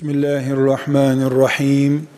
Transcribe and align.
Bismillahirrahmanirrahim. 0.00 2.08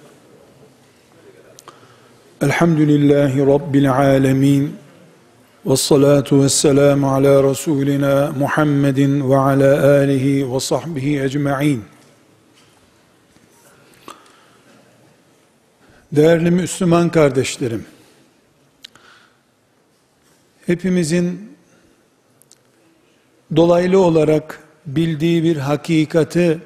Elhamdülillahi 2.42 3.46
Rabbil 3.46 3.92
alemin. 3.92 4.76
Ve 5.66 5.76
salatu 5.76 6.42
ve 6.42 6.48
selamu 6.48 7.14
ala 7.14 7.50
Resulina 7.50 8.32
Muhammedin 8.38 9.30
ve 9.30 9.36
ala 9.36 9.98
alihi 9.98 10.54
ve 10.54 10.60
sahbihi 10.60 11.22
ecma'in. 11.22 11.84
Değerli 16.12 16.50
Müslüman 16.50 17.10
kardeşlerim, 17.10 17.84
hepimizin 20.66 21.56
dolaylı 23.56 24.00
olarak 24.00 24.60
bildiği 24.86 25.42
bir 25.42 25.56
hakikati 25.56 26.58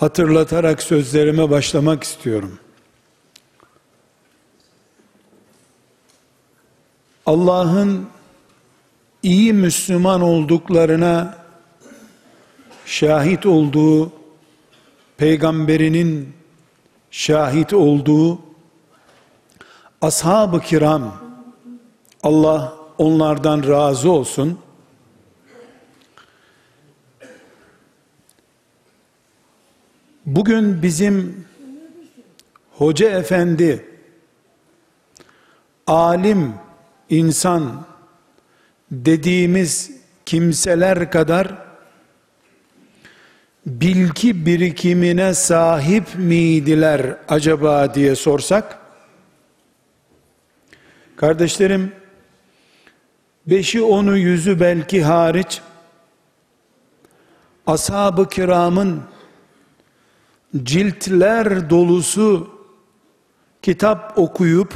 hatırlatarak 0.00 0.82
sözlerime 0.82 1.50
başlamak 1.50 2.02
istiyorum. 2.02 2.58
Allah'ın 7.26 8.06
iyi 9.22 9.52
Müslüman 9.52 10.20
olduklarına 10.20 11.38
şahit 12.86 13.46
olduğu, 13.46 14.12
peygamberinin 15.16 16.32
şahit 17.10 17.72
olduğu 17.72 18.38
ashab-ı 20.02 20.60
kiram, 20.60 21.14
Allah 22.22 22.74
onlardan 22.98 23.68
razı 23.68 24.10
olsun, 24.10 24.58
Bugün 30.26 30.82
bizim 30.82 31.46
hoca 32.72 33.10
efendi, 33.10 33.84
alim 35.86 36.54
insan 37.10 37.86
dediğimiz 38.90 39.90
kimseler 40.26 41.10
kadar 41.10 41.54
bilgi 43.66 44.46
birikimine 44.46 45.34
sahip 45.34 46.04
miydiler 46.14 47.16
acaba 47.28 47.94
diye 47.94 48.16
sorsak, 48.16 48.78
kardeşlerim, 51.16 51.92
beşi 53.46 53.82
onu 53.82 54.16
yüzü 54.16 54.60
belki 54.60 55.02
hariç, 55.02 55.60
ashab-ı 57.66 58.28
kiramın 58.28 59.02
ciltler 60.56 61.70
dolusu 61.70 62.48
kitap 63.62 64.18
okuyup 64.18 64.74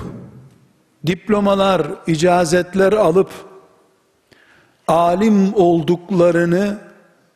diplomalar, 1.06 1.86
icazetler 2.06 2.92
alıp 2.92 3.30
alim 4.88 5.54
olduklarını 5.54 6.78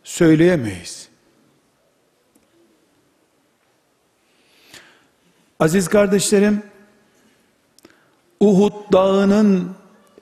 söyleyemeyiz. 0.05 1.09
Aziz 5.61 5.89
kardeşlerim, 5.89 6.63
Uhud 8.41 8.93
dağının 8.93 9.71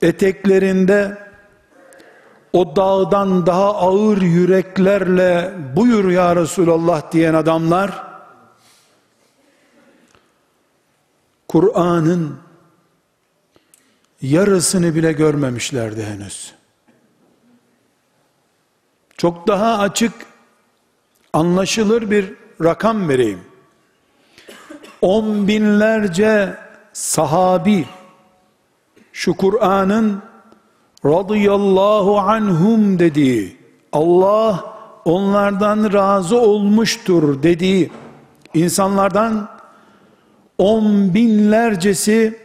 eteklerinde 0.01 1.17
o 2.53 2.75
dağdan 2.75 3.45
daha 3.45 3.75
ağır 3.75 4.21
yüreklerle 4.21 5.53
buyur 5.75 6.11
ya 6.11 6.35
Resulallah 6.35 7.11
diyen 7.11 7.33
adamlar 7.33 8.06
Kur'an'ın 11.47 12.39
yarısını 14.21 14.95
bile 14.95 15.11
görmemişlerdi 15.11 16.03
henüz. 16.03 16.53
Çok 19.17 19.47
daha 19.47 19.77
açık, 19.77 20.13
anlaşılır 21.33 22.11
bir 22.11 22.33
rakam 22.63 23.09
vereyim. 23.09 23.39
On 25.01 25.47
binlerce 25.47 26.57
sahabi, 26.93 27.85
şu 29.13 29.37
Kur'an'ın 29.37 30.21
radıyallahu 31.05 32.19
anhum 32.19 32.99
dediği, 32.99 33.57
Allah 33.91 34.77
onlardan 35.05 35.93
razı 35.93 36.37
olmuştur 36.37 37.43
dediği 37.43 37.91
insanlardan 38.53 39.56
on 40.57 41.13
binlercesi 41.13 42.39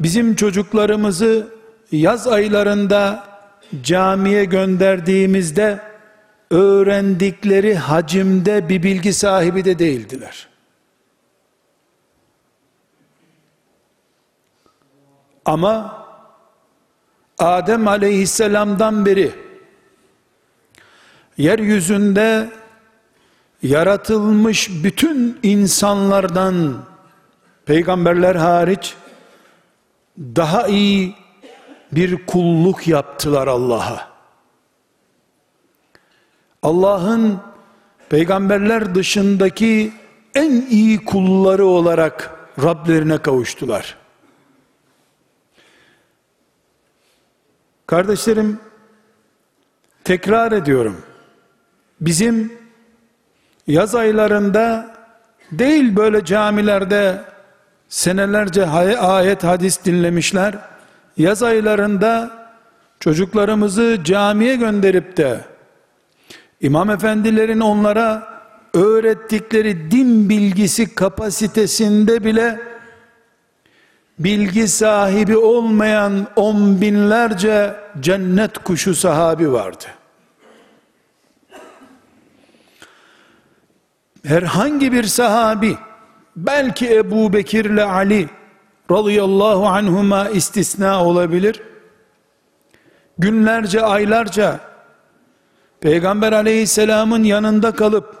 bizim 0.00 0.34
çocuklarımızı 0.34 1.48
yaz 1.92 2.28
aylarında 2.28 3.28
camiye 3.82 4.44
gönderdiğimizde 4.44 5.80
öğrendikleri 6.50 7.74
hacimde 7.74 8.68
bir 8.68 8.82
bilgi 8.82 9.12
sahibi 9.12 9.64
de 9.64 9.78
değildiler. 9.78 10.48
Ama 15.44 16.06
Adem 17.38 17.88
aleyhisselamdan 17.88 19.06
beri 19.06 19.32
yeryüzünde 21.38 22.50
yaratılmış 23.62 24.70
bütün 24.84 25.38
insanlardan 25.42 26.84
peygamberler 27.66 28.34
hariç 28.34 28.94
daha 30.18 30.66
iyi 30.66 31.14
bir 31.92 32.26
kulluk 32.26 32.88
yaptılar 32.88 33.46
Allah'a. 33.46 34.08
Allah'ın 36.62 37.40
peygamberler 38.08 38.94
dışındaki 38.94 39.92
en 40.34 40.66
iyi 40.70 41.04
kulları 41.04 41.66
olarak 41.66 42.32
Rablerine 42.62 43.18
kavuştular. 43.18 43.96
Kardeşlerim, 47.86 48.60
tekrar 50.04 50.52
ediyorum. 50.52 51.02
Bizim 52.00 52.65
yaz 53.66 53.94
aylarında 53.94 54.96
değil 55.52 55.96
böyle 55.96 56.24
camilerde 56.24 57.20
senelerce 57.88 58.66
ayet 58.98 59.44
hadis 59.44 59.84
dinlemişler. 59.84 60.54
Yaz 61.16 61.42
aylarında 61.42 62.30
çocuklarımızı 63.00 63.98
camiye 64.04 64.56
gönderip 64.56 65.16
de 65.16 65.40
imam 66.60 66.90
efendilerin 66.90 67.60
onlara 67.60 68.36
öğrettikleri 68.74 69.90
din 69.90 70.28
bilgisi 70.28 70.94
kapasitesinde 70.94 72.24
bile 72.24 72.60
bilgi 74.18 74.68
sahibi 74.68 75.36
olmayan 75.36 76.26
on 76.36 76.80
binlerce 76.80 77.76
cennet 78.00 78.58
kuşu 78.58 78.94
sahabi 78.94 79.52
vardı. 79.52 79.84
Herhangi 84.26 84.92
bir 84.92 85.04
sahabi 85.04 85.76
belki 86.36 86.94
Ebu 86.94 87.32
Bekir 87.32 87.64
ile 87.64 87.84
Ali 87.84 88.28
radıyallahu 88.90 89.66
anhuma 89.66 90.28
istisna 90.28 91.04
olabilir 91.04 91.62
günlerce 93.18 93.82
aylarca 93.82 94.60
Peygamber 95.80 96.32
aleyhisselamın 96.32 97.24
yanında 97.24 97.72
kalıp 97.72 98.16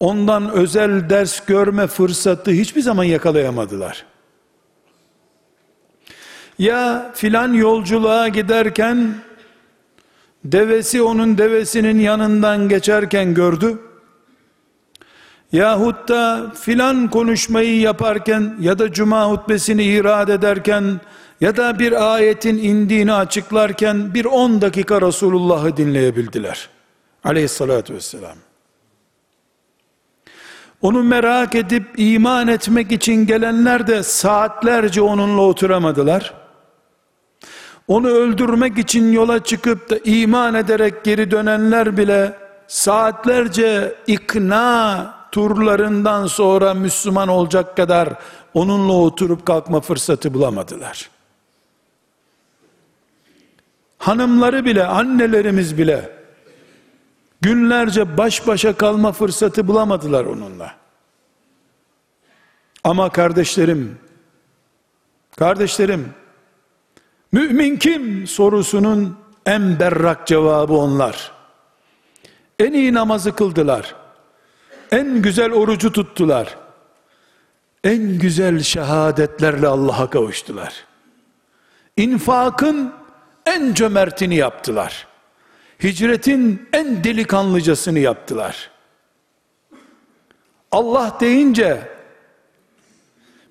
ondan 0.00 0.50
özel 0.50 1.10
ders 1.10 1.46
görme 1.46 1.86
fırsatı 1.86 2.50
hiçbir 2.50 2.80
zaman 2.80 3.04
yakalayamadılar. 3.04 4.06
Ya 6.58 7.12
filan 7.14 7.52
yolculuğa 7.52 8.28
giderken 8.28 9.14
devesi 10.44 11.02
onun 11.02 11.38
devesinin 11.38 11.98
yanından 11.98 12.68
geçerken 12.68 13.34
gördü 13.34 13.78
yahut 15.52 16.08
da 16.08 16.52
filan 16.60 17.10
konuşmayı 17.10 17.80
yaparken 17.80 18.56
ya 18.60 18.78
da 18.78 18.92
cuma 18.92 19.30
hutbesini 19.30 19.84
irad 19.84 20.28
ederken 20.28 21.00
ya 21.40 21.56
da 21.56 21.78
bir 21.78 22.14
ayetin 22.14 22.58
indiğini 22.58 23.12
açıklarken 23.12 24.14
bir 24.14 24.24
on 24.24 24.60
dakika 24.60 25.00
Resulullah'ı 25.00 25.76
dinleyebildiler. 25.76 26.68
Aleyhissalatü 27.24 27.94
vesselam. 27.94 28.36
Onu 30.82 31.02
merak 31.02 31.54
edip 31.54 31.86
iman 31.96 32.48
etmek 32.48 32.92
için 32.92 33.26
gelenler 33.26 33.86
de 33.86 34.02
saatlerce 34.02 35.02
onunla 35.02 35.42
oturamadılar. 35.42 36.34
Onu 37.88 38.08
öldürmek 38.08 38.78
için 38.78 39.12
yola 39.12 39.44
çıkıp 39.44 39.90
da 39.90 39.98
iman 40.04 40.54
ederek 40.54 41.04
geri 41.04 41.30
dönenler 41.30 41.96
bile 41.96 42.32
saatlerce 42.66 43.94
ikna 44.06 45.15
turlarından 45.36 46.26
sonra 46.26 46.74
Müslüman 46.74 47.28
olacak 47.28 47.76
kadar 47.76 48.08
onunla 48.54 48.92
oturup 48.92 49.46
kalkma 49.46 49.80
fırsatı 49.80 50.34
bulamadılar. 50.34 51.10
Hanımları 53.98 54.64
bile, 54.64 54.86
annelerimiz 54.86 55.78
bile 55.78 56.18
günlerce 57.40 58.16
baş 58.16 58.46
başa 58.46 58.72
kalma 58.72 59.12
fırsatı 59.12 59.68
bulamadılar 59.68 60.24
onunla. 60.24 60.74
Ama 62.84 63.10
kardeşlerim, 63.10 63.98
kardeşlerim, 65.38 66.14
mümin 67.32 67.76
kim 67.76 68.26
sorusunun 68.26 69.18
en 69.46 69.80
berrak 69.80 70.26
cevabı 70.26 70.72
onlar. 70.72 71.32
En 72.58 72.72
iyi 72.72 72.94
namazı 72.94 73.32
kıldılar. 73.32 74.05
En 74.92 75.22
güzel 75.22 75.52
orucu 75.52 75.92
tuttular. 75.92 76.56
En 77.84 78.18
güzel 78.18 78.60
şehadetlerle 78.60 79.66
Allah'a 79.66 80.10
kavuştular. 80.10 80.84
İnfakın 81.96 82.92
en 83.46 83.74
cömertini 83.74 84.36
yaptılar. 84.36 85.06
Hicretin 85.82 86.68
en 86.72 87.04
delikanlıcasını 87.04 87.98
yaptılar. 87.98 88.70
Allah 90.72 91.16
deyince 91.20 91.88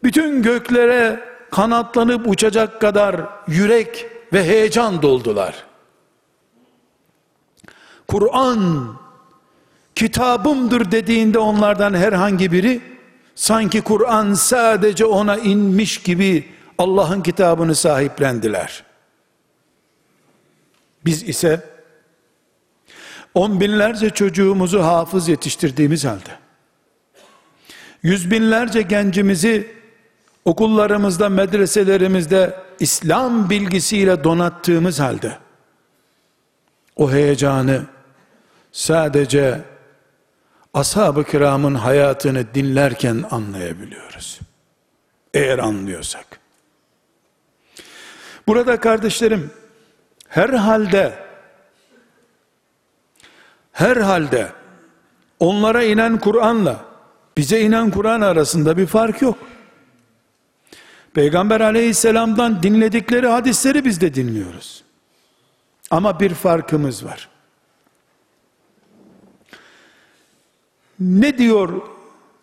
bütün 0.04 0.44
göklere 0.44 1.20
kanatlanıp 1.52 2.28
uçacak 2.28 2.82
kadar 2.82 3.22
yürek 3.48 4.06
ve 4.34 4.44
heyecan 4.44 5.02
doldular. 5.02 5.66
Kur'an 8.08 8.94
kitabımdır 9.96 10.92
dediğinde 10.92 11.40
onlardan 11.40 11.94
herhangi 11.94 12.52
biri 12.52 12.82
sanki 13.36 13.82
Kur'an 13.82 14.34
sadece 14.34 15.06
ona 15.06 15.38
inmiş 15.38 15.98
gibi 15.98 16.50
Allah'ın 16.78 17.22
kitabını 17.22 17.76
sahiplendiler. 17.76 18.84
Biz 21.06 21.24
ise 21.24 21.70
on 23.34 23.60
binlerce 23.60 24.10
çocuğumuzu 24.10 24.84
hafız 24.84 25.28
yetiştirdiğimiz 25.28 26.06
halde 26.06 26.30
yüz 28.04 28.32
binlerce 28.32 28.82
gencimizi 28.82 29.76
okullarımızda, 30.46 31.30
medreselerimizde 31.30 32.60
İslam 32.80 33.50
bilgisiyle 33.50 34.24
donattığımız 34.24 35.00
halde 35.00 35.38
o 36.96 37.12
heyecanı 37.12 37.82
sadece 38.72 39.62
ashab-ı 40.76 41.24
kiramın 41.24 41.76
hayatını 41.76 42.54
dinlerken 42.54 43.24
anlayabiliyoruz. 43.32 44.40
Eğer 45.34 45.60
anlıyorsak. 45.60 46.40
Burada 48.48 48.80
kardeşlerim, 48.80 49.52
herhalde 50.28 51.26
herhalde 53.72 54.52
onlara 55.40 55.84
inen 55.84 56.20
Kur'an'la 56.20 56.86
bize 57.38 57.62
inen 57.62 57.92
Kur'an 57.92 58.22
arasında 58.22 58.78
bir 58.78 58.86
fark 58.86 59.22
yok. 59.22 59.38
Peygamber 61.14 61.62
aleyhisselamdan 61.62 62.64
dinledikleri 62.64 63.28
hadisleri 63.28 63.86
biz 63.86 64.02
de 64.02 64.14
dinliyoruz. 64.14 64.84
Ama 65.92 66.20
bir 66.20 66.34
farkımız 66.34 67.06
var. 67.06 67.30
Ne 71.00 71.38
diyor 71.38 71.82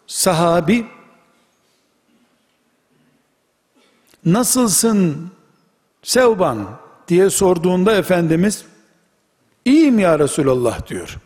sahabi? 0.06 0.86
Nasılsın 4.24 5.30
Sevban 6.02 6.78
diye 7.08 7.30
sorduğunda 7.30 7.94
Efendimiz 7.94 8.64
iyiyim 9.64 9.98
ya 9.98 10.18
Resulallah 10.18 10.86
diyor. 10.86 11.16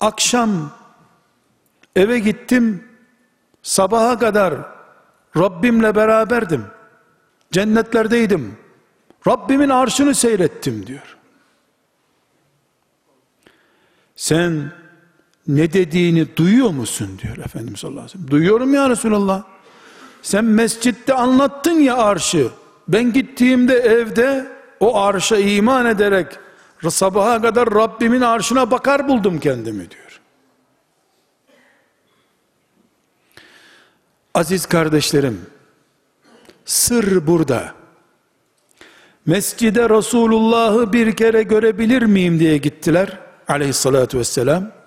Akşam 0.00 0.70
eve 1.96 2.18
gittim 2.18 2.88
sabaha 3.62 4.18
kadar 4.18 4.54
Rabbimle 5.36 5.94
beraberdim. 5.94 6.64
Cennetlerdeydim. 7.52 8.58
Rabbimin 9.26 9.68
arşını 9.68 10.14
seyrettim 10.14 10.86
diyor. 10.86 11.16
Sen 14.16 14.72
ne 15.48 15.72
dediğini 15.72 16.36
duyuyor 16.36 16.70
musun 16.70 17.18
diyor 17.22 17.36
Efendimiz 17.38 17.80
sallallahu 17.80 18.00
aleyhi 18.00 18.14
ve 18.14 18.18
sellem. 18.18 18.30
Duyuyorum 18.30 18.74
ya 18.74 18.90
Resulallah. 18.90 19.42
Sen 20.22 20.44
mescitte 20.44 21.14
anlattın 21.14 21.80
ya 21.80 21.96
arşı. 21.96 22.48
Ben 22.88 23.12
gittiğimde 23.12 23.74
evde 23.74 24.46
o 24.80 24.98
arşa 25.00 25.36
iman 25.36 25.86
ederek 25.86 26.26
sabaha 26.88 27.42
kadar 27.42 27.74
Rabbimin 27.74 28.20
arşına 28.20 28.70
bakar 28.70 29.08
buldum 29.08 29.40
kendimi 29.40 29.90
diyor. 29.90 30.20
Aziz 34.34 34.66
kardeşlerim, 34.66 35.46
sır 36.64 37.26
burada. 37.26 37.74
Mescide 39.26 39.90
Resulullah'ı 39.90 40.92
bir 40.92 41.16
kere 41.16 41.42
görebilir 41.42 42.02
miyim 42.02 42.40
diye 42.40 42.56
gittiler 42.56 43.18
aleyhissalatü 43.48 44.18
vesselam. 44.18 44.77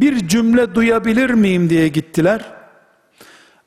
Bir 0.00 0.28
cümle 0.28 0.74
duyabilir 0.74 1.30
miyim 1.30 1.70
diye 1.70 1.88
gittiler. 1.88 2.44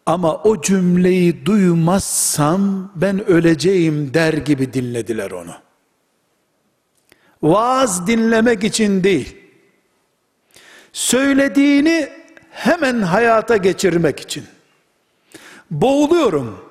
Ama 0.06 0.36
o 0.36 0.62
cümleyi 0.62 1.46
duymazsam 1.46 2.92
ben 2.96 3.26
öleceğim 3.30 4.14
der 4.14 4.34
gibi 4.34 4.74
dinlediler 4.74 5.32
onu. 5.32 5.54
Vaaz 7.44 8.08
dinlemek 8.08 8.64
için 8.64 9.04
değil. 9.04 9.38
Söylediğini 10.94 12.10
hemen 12.52 13.02
hayata 13.02 13.58
geçirmek 13.58 14.20
için. 14.20 14.44
Boğuluyorum. 15.72 16.66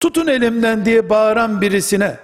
Tutun 0.00 0.26
elimden 0.26 0.84
diye 0.84 1.10
bağıran 1.10 1.60
birisine 1.60 2.16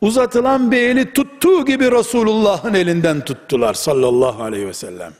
uzatılan 0.00 0.70
bir 0.70 0.82
eli 0.82 1.12
tuttuğu 1.12 1.64
gibi 1.64 1.92
Resulullah'ın 1.92 2.74
elinden 2.74 3.24
tuttular 3.24 3.74
sallallahu 3.74 4.42
aleyhi 4.42 4.66
ve 4.66 4.74
sellem. 4.74 5.12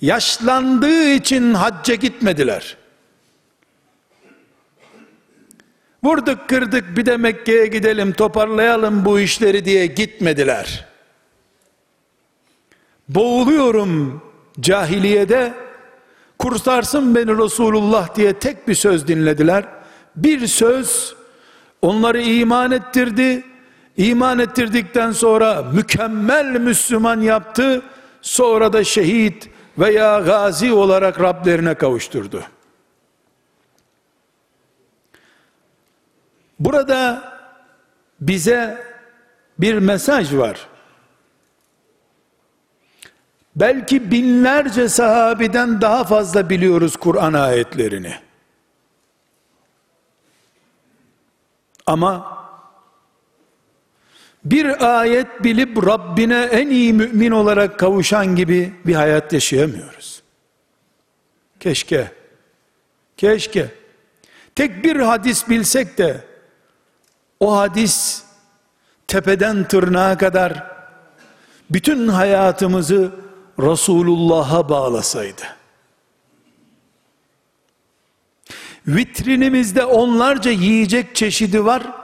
Yaşlandığı 0.00 1.10
için 1.10 1.54
hacca 1.54 1.94
gitmediler. 1.94 2.76
Vurduk 6.04 6.48
kırdık 6.48 6.96
bir 6.96 7.06
de 7.06 7.16
Mekke'ye 7.16 7.66
gidelim 7.66 8.12
toparlayalım 8.12 9.04
bu 9.04 9.20
işleri 9.20 9.64
diye 9.64 9.86
gitmediler. 9.86 10.84
Boğuluyorum 13.08 14.22
cahiliyede 14.60 15.54
kurtarsın 16.38 17.14
beni 17.14 17.38
Resulullah 17.44 18.14
diye 18.14 18.32
tek 18.32 18.68
bir 18.68 18.74
söz 18.74 19.08
dinlediler. 19.08 19.64
Bir 20.16 20.46
söz 20.46 21.14
onları 21.82 22.22
iman 22.22 22.70
ettirdi. 22.70 23.44
İman 23.96 24.38
ettirdikten 24.38 25.12
sonra 25.12 25.62
mükemmel 25.62 26.60
Müslüman 26.60 27.20
yaptı. 27.20 27.82
Sonra 28.22 28.72
da 28.72 28.84
şehit 28.84 29.50
veya 29.78 30.18
gazi 30.18 30.72
olarak 30.72 31.20
Rablerine 31.20 31.74
kavuşturdu. 31.74 32.42
Burada 36.60 37.32
bize 38.20 38.84
bir 39.58 39.78
mesaj 39.78 40.34
var. 40.34 40.66
Belki 43.56 44.10
binlerce 44.10 44.88
sahabiden 44.88 45.80
daha 45.80 46.04
fazla 46.04 46.50
biliyoruz 46.50 46.96
Kur'an 46.96 47.32
ayetlerini. 47.32 48.14
Ama 51.86 52.43
bir 54.44 54.98
ayet 54.98 55.44
bilip 55.44 55.86
Rabbine 55.86 56.48
en 56.52 56.68
iyi 56.68 56.92
mümin 56.92 57.30
olarak 57.30 57.78
kavuşan 57.78 58.36
gibi 58.36 58.72
bir 58.86 58.94
hayat 58.94 59.32
yaşayamıyoruz. 59.32 60.22
Keşke, 61.60 62.12
keşke 63.16 63.68
tek 64.54 64.84
bir 64.84 64.96
hadis 64.96 65.48
bilsek 65.48 65.98
de 65.98 66.24
o 67.40 67.56
hadis 67.56 68.22
tepeden 69.08 69.68
tırnağa 69.68 70.18
kadar 70.18 70.74
bütün 71.70 72.08
hayatımızı 72.08 73.12
Resulullah'a 73.58 74.68
bağlasaydı. 74.68 75.42
Vitrinimizde 78.86 79.84
onlarca 79.84 80.50
yiyecek 80.50 81.16
çeşidi 81.16 81.64
var. 81.64 82.03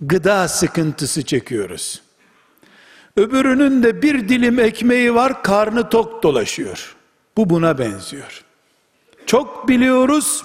Gıda 0.00 0.48
sıkıntısı 0.48 1.22
çekiyoruz. 1.22 2.02
Öbürünün 3.16 3.82
de 3.82 4.02
bir 4.02 4.28
dilim 4.28 4.60
ekmeği 4.60 5.14
var, 5.14 5.42
karnı 5.42 5.88
tok 5.88 6.22
dolaşıyor. 6.22 6.96
Bu 7.36 7.50
buna 7.50 7.78
benziyor. 7.78 8.44
Çok 9.26 9.68
biliyoruz, 9.68 10.44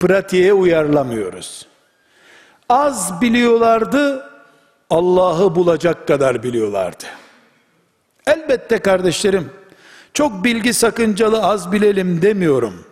pratiğe 0.00 0.52
uyarlamıyoruz. 0.52 1.66
Az 2.68 3.20
biliyorlardı, 3.20 4.30
Allah'ı 4.90 5.54
bulacak 5.54 6.08
kadar 6.08 6.42
biliyorlardı. 6.42 7.04
Elbette 8.26 8.78
kardeşlerim, 8.78 9.50
çok 10.14 10.44
bilgi 10.44 10.74
sakıncalı 10.74 11.42
az 11.42 11.72
bilelim 11.72 12.22
demiyorum. 12.22 12.84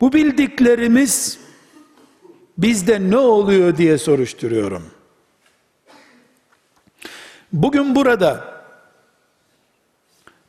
Bu 0.00 0.12
bildiklerimiz 0.12 1.38
bizde 2.58 3.10
ne 3.10 3.16
oluyor 3.16 3.76
diye 3.76 3.98
soruşturuyorum. 3.98 4.93
Bugün 7.54 7.94
burada 7.94 8.44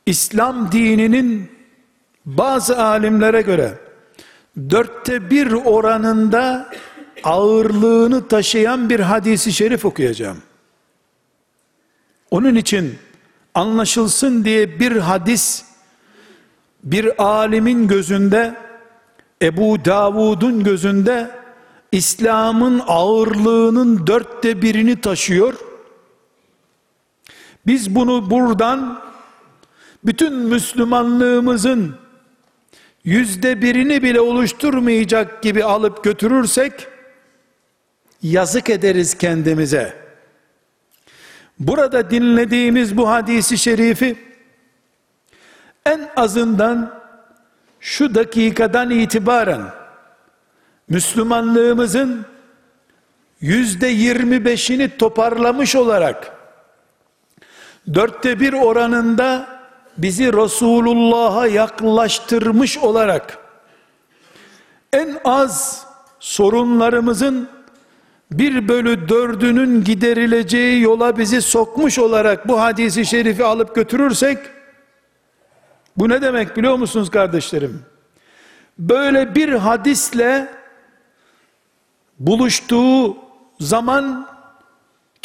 İslam 0.05 0.71
dininin 0.71 1.51
bazı 2.25 2.83
alimlere 2.83 3.41
göre 3.41 3.73
dörtte 4.69 5.29
bir 5.29 5.51
oranında 5.51 6.69
ağırlığını 7.23 8.27
taşıyan 8.27 8.89
bir 8.89 8.99
hadisi 8.99 9.53
şerif 9.53 9.85
okuyacağım. 9.85 10.37
Onun 12.31 12.55
için 12.55 12.95
anlaşılsın 13.55 14.45
diye 14.45 14.79
bir 14.79 14.95
hadis 14.95 15.65
bir 16.83 17.23
alimin 17.23 17.87
gözünde 17.87 18.55
Ebu 19.41 19.85
Davud'un 19.85 20.63
gözünde 20.63 21.31
İslam'ın 21.91 22.81
ağırlığının 22.87 24.07
dörtte 24.07 24.61
birini 24.61 25.01
taşıyor. 25.01 25.64
Biz 27.67 27.95
bunu 27.95 28.29
buradan 28.29 29.01
bütün 30.05 30.33
Müslümanlığımızın 30.33 31.95
yüzde 33.03 33.61
birini 33.61 34.03
bile 34.03 34.21
oluşturmayacak 34.21 35.43
gibi 35.43 35.63
alıp 35.63 36.03
götürürsek 36.03 36.87
yazık 38.21 38.69
ederiz 38.69 39.17
kendimize. 39.17 40.05
Burada 41.59 42.11
dinlediğimiz 42.11 42.97
bu 42.97 43.09
hadisi 43.09 43.57
şerifi 43.57 44.15
en 45.85 46.09
azından 46.15 47.01
şu 47.79 48.15
dakikadan 48.15 48.89
itibaren 48.89 49.61
Müslümanlığımızın 50.89 52.25
yüzde 53.41 53.87
yirmi 53.87 54.45
beşini 54.45 54.97
toparlamış 54.97 55.75
olarak 55.75 56.34
dörtte 57.93 58.39
bir 58.39 58.53
oranında 58.53 59.47
bizi 59.97 60.33
Resulullah'a 60.33 61.47
yaklaştırmış 61.47 62.77
olarak 62.77 63.37
en 64.93 65.17
az 65.23 65.85
sorunlarımızın 66.19 67.49
bir 68.31 68.67
bölü 68.67 69.09
dördünün 69.09 69.83
giderileceği 69.83 70.81
yola 70.81 71.17
bizi 71.17 71.41
sokmuş 71.41 71.99
olarak 71.99 72.47
bu 72.47 72.61
hadisi 72.61 73.05
şerifi 73.05 73.43
alıp 73.43 73.75
götürürsek 73.75 74.37
bu 75.97 76.09
ne 76.09 76.21
demek 76.21 76.57
biliyor 76.57 76.75
musunuz 76.75 77.09
kardeşlerim? 77.09 77.85
Böyle 78.79 79.35
bir 79.35 79.49
hadisle 79.49 80.49
buluştuğu 82.19 83.17
zaman 83.59 84.34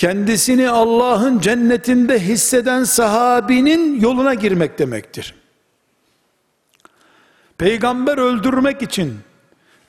kendisini 0.00 0.70
Allah'ın 0.70 1.40
cennetinde 1.40 2.18
hisseden 2.18 2.84
sahabinin 2.84 4.00
yoluna 4.00 4.34
girmek 4.34 4.78
demektir. 4.78 5.34
Peygamber 7.58 8.18
öldürmek 8.18 8.82
için 8.82 9.18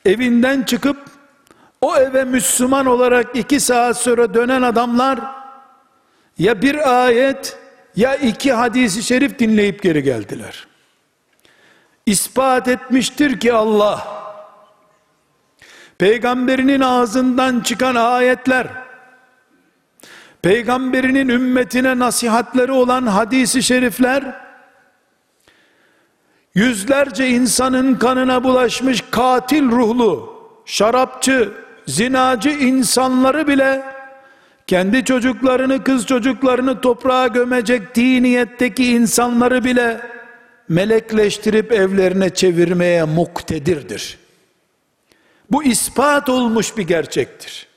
evinden 0.05 0.63
çıkıp 0.63 0.97
o 1.81 1.97
eve 1.97 2.23
Müslüman 2.23 2.85
olarak 2.85 3.35
iki 3.35 3.59
saat 3.59 3.97
sonra 3.97 4.33
dönen 4.33 4.61
adamlar 4.61 5.19
ya 6.37 6.61
bir 6.61 7.03
ayet 7.03 7.57
ya 7.95 8.15
iki 8.15 8.53
hadisi 8.53 9.03
şerif 9.03 9.39
dinleyip 9.39 9.83
geri 9.83 10.03
geldiler. 10.03 10.67
İspat 12.05 12.67
etmiştir 12.67 13.39
ki 13.39 13.53
Allah 13.53 14.07
peygamberinin 15.97 16.79
ağzından 16.79 17.59
çıkan 17.59 17.95
ayetler 17.95 18.80
peygamberinin 20.41 21.29
ümmetine 21.29 21.99
nasihatleri 21.99 22.71
olan 22.71 23.05
hadisi 23.05 23.63
şerifler 23.63 24.41
yüzlerce 26.55 27.29
insanın 27.29 27.95
kanına 27.95 28.43
bulaşmış 28.43 29.03
katil 29.11 29.71
ruhlu 29.71 30.33
şarapçı 30.65 31.51
zinacı 31.87 32.49
insanları 32.49 33.47
bile 33.47 33.83
kendi 34.67 35.05
çocuklarını 35.05 35.83
kız 35.83 36.05
çocuklarını 36.05 36.81
toprağa 36.81 37.27
gömecek 37.27 37.95
diniyetteki 37.95 38.91
insanları 38.91 39.63
bile 39.63 40.01
melekleştirip 40.69 41.71
evlerine 41.71 42.29
çevirmeye 42.29 43.03
muktedirdir. 43.03 44.17
Bu 45.51 45.63
ispat 45.63 46.29
olmuş 46.29 46.77
bir 46.77 46.83
gerçektir. 46.83 47.67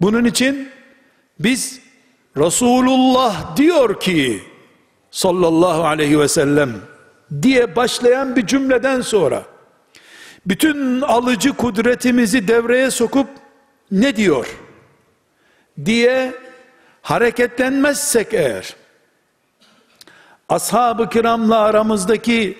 Bunun 0.00 0.24
için 0.24 0.68
biz 1.44 1.80
Resulullah 2.36 3.56
diyor 3.56 4.00
ki 4.00 4.42
sallallahu 5.10 5.84
aleyhi 5.84 6.20
ve 6.20 6.28
sellem 6.28 6.72
diye 7.42 7.76
başlayan 7.76 8.36
bir 8.36 8.46
cümleden 8.46 9.00
sonra 9.00 9.42
bütün 10.46 11.00
alıcı 11.00 11.52
kudretimizi 11.52 12.48
devreye 12.48 12.90
sokup 12.90 13.28
ne 13.90 14.16
diyor 14.16 14.46
diye 15.84 16.34
hareketlenmezsek 17.02 18.34
eğer 18.34 18.76
ashab-ı 20.48 21.08
kiramla 21.08 21.58
aramızdaki 21.58 22.58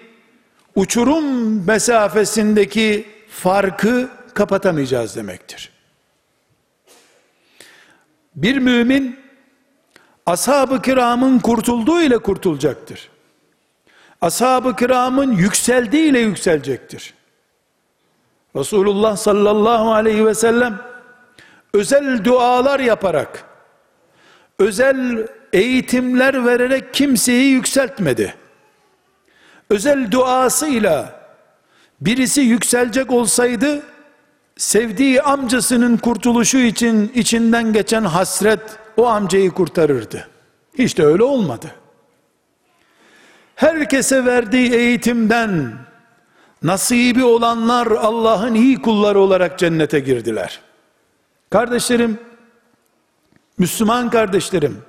uçurum 0.75 1.67
mesafesindeki 1.67 3.07
farkı 3.29 4.09
kapatamayacağız 4.35 5.17
demektir. 5.17 5.72
Bir 8.35 8.57
mümin 8.57 9.21
ashab-ı 10.27 10.83
kiramın 10.83 11.39
kurtulduğu 11.39 12.01
ile 12.01 12.19
kurtulacaktır. 12.19 13.09
Ashab-ı 14.21 14.77
kiramın 14.77 15.33
yükseldiği 15.33 16.11
ile 16.11 16.21
yükselecektir. 16.21 17.15
Resulullah 18.57 19.17
sallallahu 19.17 19.93
aleyhi 19.93 20.27
ve 20.27 20.35
sellem 20.35 20.79
özel 21.75 22.25
dualar 22.25 22.81
yaparak 22.81 23.45
özel 24.59 25.27
eğitimler 25.53 26.47
vererek 26.47 26.95
kimseyi 26.95 27.53
yükseltmedi. 27.53 28.35
Özel 29.71 30.11
duasıyla 30.11 31.23
birisi 32.01 32.41
yükselecek 32.41 33.11
olsaydı 33.11 33.83
sevdiği 34.62 35.23
amcasının 35.23 35.97
kurtuluşu 35.97 36.59
için 36.59 37.12
içinden 37.14 37.73
geçen 37.73 38.04
hasret 38.04 38.61
o 38.97 39.07
amcayı 39.07 39.50
kurtarırdı. 39.50 40.28
Hiç 40.78 40.99
de 40.99 41.04
öyle 41.04 41.23
olmadı. 41.23 41.75
Herkese 43.54 44.25
verdiği 44.25 44.73
eğitimden 44.75 45.73
nasibi 46.62 47.25
olanlar 47.25 47.87
Allah'ın 47.87 48.54
iyi 48.54 48.83
kulları 48.83 49.19
olarak 49.19 49.59
cennete 49.59 50.00
girdiler. 50.00 50.61
Kardeşlerim, 51.50 52.19
Müslüman 53.59 54.11
kardeşlerim, 54.11 54.83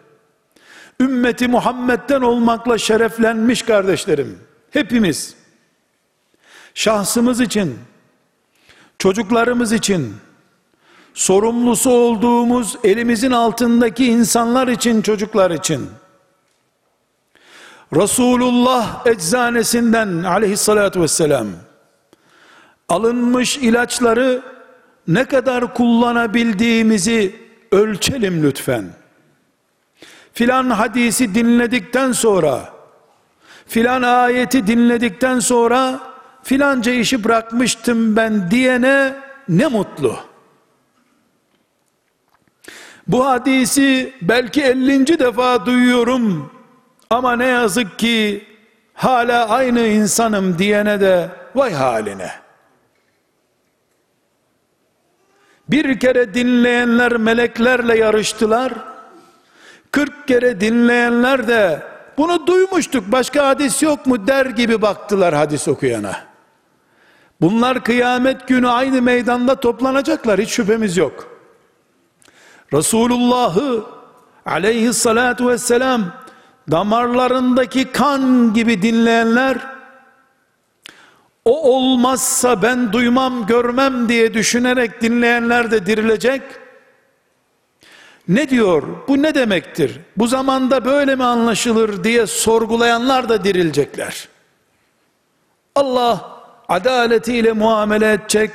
ümmeti 1.02 1.48
Muhammed'den 1.48 2.22
olmakla 2.22 2.78
şereflenmiş 2.78 3.62
kardeşlerim, 3.62 4.40
hepimiz, 4.72 5.36
şahsımız 6.74 7.42
için, 7.42 7.80
çocuklarımız 9.00 9.72
için, 9.72 10.16
sorumlusu 11.14 11.90
olduğumuz 11.90 12.78
elimizin 12.84 13.32
altındaki 13.32 14.06
insanlar 14.06 14.68
için, 14.68 15.02
çocuklar 15.02 15.52
için, 15.52 15.90
Resulullah 17.96 19.06
eczanesinden 19.06 20.24
aleyhissalatü 20.24 21.02
vesselam 21.02 21.48
alınmış 22.90 23.58
ilaçları 23.58 24.42
ne 25.08 25.26
kadar 25.26 25.74
kullanabildiğimizi 25.74 27.36
ölçelim 27.72 28.44
lütfen. 28.44 28.86
Filan 30.34 30.70
hadisi 30.70 31.36
dinledikten 31.36 32.12
sonra 32.12 32.74
filan 33.68 34.02
ayeti 34.02 34.68
dinledikten 34.68 35.40
sonra 35.40 36.00
filanca 36.44 36.92
işi 36.92 37.24
bırakmıştım 37.24 38.16
ben 38.16 38.52
diyene 38.52 39.16
ne 39.50 39.68
mutlu. 39.68 40.18
Bu 43.08 43.26
hadisi 43.26 44.14
belki 44.22 44.64
50. 44.64 45.20
defa 45.20 45.66
duyuyorum 45.66 46.52
ama 47.10 47.36
ne 47.36 47.46
yazık 47.46 48.00
ki 48.00 48.48
hala 48.94 49.50
aynı 49.50 49.80
insanım 49.80 50.60
diyene 50.60 51.02
de 51.02 51.30
vay 51.56 51.74
haline. 51.74 52.32
Bir 55.70 56.00
kere 56.00 56.34
dinleyenler 56.34 57.18
meleklerle 57.18 57.98
yarıştılar. 57.98 58.74
40 59.92 60.28
kere 60.28 60.62
dinleyenler 60.62 61.48
de 61.48 61.84
bunu 62.18 62.48
duymuştuk 62.48 63.12
başka 63.12 63.48
hadis 63.48 63.84
yok 63.84 64.06
mu 64.06 64.28
der 64.28 64.46
gibi 64.46 64.82
baktılar 64.82 65.36
hadis 65.36 65.68
okuyana. 65.68 66.33
Bunlar 67.44 67.84
kıyamet 67.84 68.48
günü 68.48 68.68
aynı 68.68 69.02
meydanda 69.02 69.56
toplanacaklar 69.56 70.40
hiç 70.40 70.50
şüphemiz 70.50 70.98
yok. 70.98 71.28
Resulullah'ı 72.74 73.84
aleyhissalatu 74.46 75.48
vesselam 75.48 76.04
damarlarındaki 76.72 77.92
kan 77.92 78.54
gibi 78.54 78.82
dinleyenler 78.82 79.58
o 81.46 81.76
olmazsa 81.76 82.62
ben 82.62 82.94
duymam 82.94 83.46
görmem 83.46 84.10
diye 84.10 84.34
düşünerek 84.34 85.02
dinleyenler 85.02 85.72
de 85.72 85.86
dirilecek. 85.86 86.42
Ne 88.28 88.50
diyor? 88.50 88.84
Bu 89.08 89.22
ne 89.22 89.36
demektir? 89.36 90.00
Bu 90.18 90.28
zamanda 90.28 90.86
böyle 90.86 91.16
mi 91.16 91.24
anlaşılır 91.24 92.04
diye 92.04 92.28
sorgulayanlar 92.28 93.30
da 93.30 93.44
dirilecekler. 93.44 94.28
Allah 95.76 96.33
adaletiyle 96.74 97.52
muamele 97.52 98.14
edecek, 98.14 98.52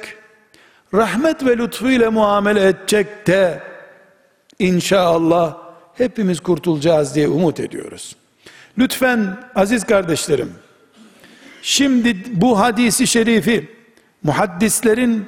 rahmet 0.94 1.46
ve 1.46 1.58
lütfuyla 1.58 2.10
muamele 2.10 2.68
edecek 2.68 3.26
de 3.26 3.62
inşallah 4.58 5.56
hepimiz 5.94 6.40
kurtulacağız 6.40 7.14
diye 7.14 7.28
umut 7.28 7.60
ediyoruz. 7.60 8.16
Lütfen 8.78 9.37
aziz 9.54 9.84
kardeşlerim, 9.84 10.52
şimdi 11.62 12.16
bu 12.32 12.60
hadisi 12.60 13.06
şerifi 13.06 13.68
muhaddislerin 14.22 15.26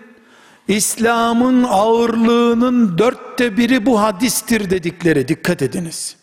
İslam'ın 0.68 1.64
ağırlığının 1.68 2.98
dörtte 2.98 3.56
biri 3.56 3.86
bu 3.86 4.00
hadistir 4.00 4.70
dedikleri 4.70 5.28
dikkat 5.28 5.62
ediniz. 5.62 6.16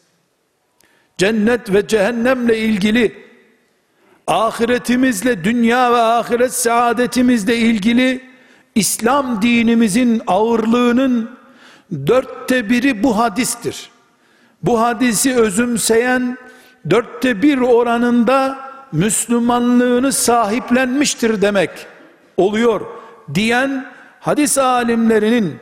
Cennet 1.18 1.74
ve 1.74 1.88
cehennemle 1.88 2.58
ilgili 2.58 3.27
ahiretimizle 4.28 5.44
dünya 5.44 5.94
ve 5.94 5.98
ahiret 6.02 6.54
saadetimizle 6.54 7.58
ilgili 7.58 8.22
İslam 8.76 9.42
dinimizin 9.42 10.22
ağırlığının 10.28 11.38
dörtte 12.08 12.70
biri 12.70 13.04
bu 13.04 13.18
hadistir. 13.18 13.90
Bu 14.64 14.82
hadisi 14.82 15.36
özümseyen 15.36 16.38
dörtte 16.90 17.42
bir 17.42 17.58
oranında 17.58 18.68
Müslümanlığını 18.92 20.12
sahiplenmiştir 20.12 21.42
demek 21.42 21.70
oluyor 22.38 22.82
diyen 23.34 23.86
hadis 24.20 24.58
alimlerinin 24.58 25.56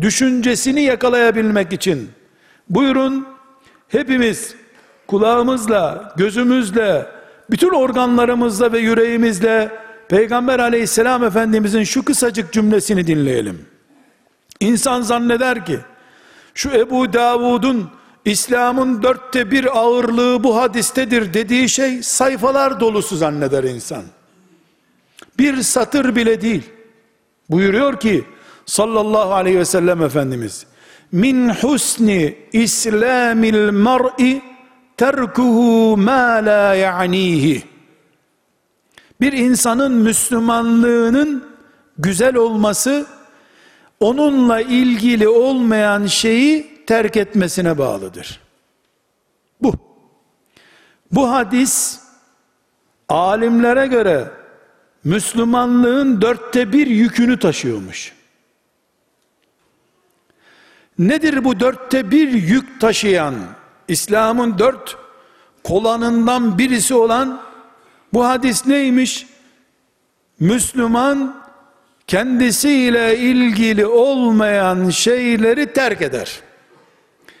düşüncesini 0.00 0.82
yakalayabilmek 0.82 1.72
için 1.72 2.10
buyurun 2.68 3.26
hepimiz 3.88 4.54
kulağımızla, 5.06 6.14
gözümüzle, 6.16 7.06
bütün 7.50 7.70
organlarımızla 7.70 8.72
ve 8.72 8.78
yüreğimizle 8.78 9.70
Peygamber 10.08 10.58
aleyhisselam 10.58 11.24
efendimizin 11.24 11.84
şu 11.84 12.04
kısacık 12.04 12.52
cümlesini 12.52 13.06
dinleyelim. 13.06 13.66
İnsan 14.60 15.00
zanneder 15.00 15.66
ki 15.66 15.78
şu 16.54 16.70
Ebu 16.70 17.12
Davud'un 17.12 17.90
İslam'ın 18.24 19.02
dörtte 19.02 19.50
bir 19.50 19.78
ağırlığı 19.78 20.44
bu 20.44 20.56
hadistedir 20.56 21.34
dediği 21.34 21.68
şey 21.68 22.02
sayfalar 22.02 22.80
dolusu 22.80 23.16
zanneder 23.16 23.64
insan. 23.64 24.02
Bir 25.38 25.62
satır 25.62 26.16
bile 26.16 26.40
değil. 26.40 26.62
Buyuruyor 27.50 28.00
ki 28.00 28.24
sallallahu 28.66 29.34
aleyhi 29.34 29.58
ve 29.58 29.64
sellem 29.64 30.02
Efendimiz 30.02 30.66
min 31.12 31.48
husni 31.48 32.38
islamil 32.52 33.70
mar'i 33.70 34.49
terkuhu 35.00 35.96
ma 35.96 36.40
la 36.44 36.74
ya'nihi 36.74 37.62
bir 39.20 39.32
insanın 39.32 39.92
Müslümanlığının 39.92 41.44
güzel 41.98 42.36
olması 42.36 43.06
onunla 44.00 44.60
ilgili 44.60 45.28
olmayan 45.28 46.06
şeyi 46.06 46.84
terk 46.86 47.16
etmesine 47.16 47.78
bağlıdır. 47.78 48.40
Bu. 49.62 49.74
Bu 51.12 51.30
hadis 51.30 52.00
alimlere 53.08 53.86
göre 53.86 54.30
Müslümanlığın 55.04 56.20
dörtte 56.22 56.72
bir 56.72 56.86
yükünü 56.86 57.38
taşıyormuş. 57.38 58.12
Nedir 60.98 61.44
bu 61.44 61.60
dörtte 61.60 62.10
bir 62.10 62.32
yük 62.32 62.80
taşıyan, 62.80 63.34
İslam'ın 63.90 64.58
dört 64.58 64.96
kolanından 65.64 66.58
birisi 66.58 66.94
olan 66.94 67.40
bu 68.12 68.24
hadis 68.24 68.66
neymiş? 68.66 69.26
Müslüman 70.40 71.42
kendisiyle 72.06 73.18
ilgili 73.18 73.86
olmayan 73.86 74.90
şeyleri 74.90 75.72
terk 75.72 76.02
eder. 76.02 76.40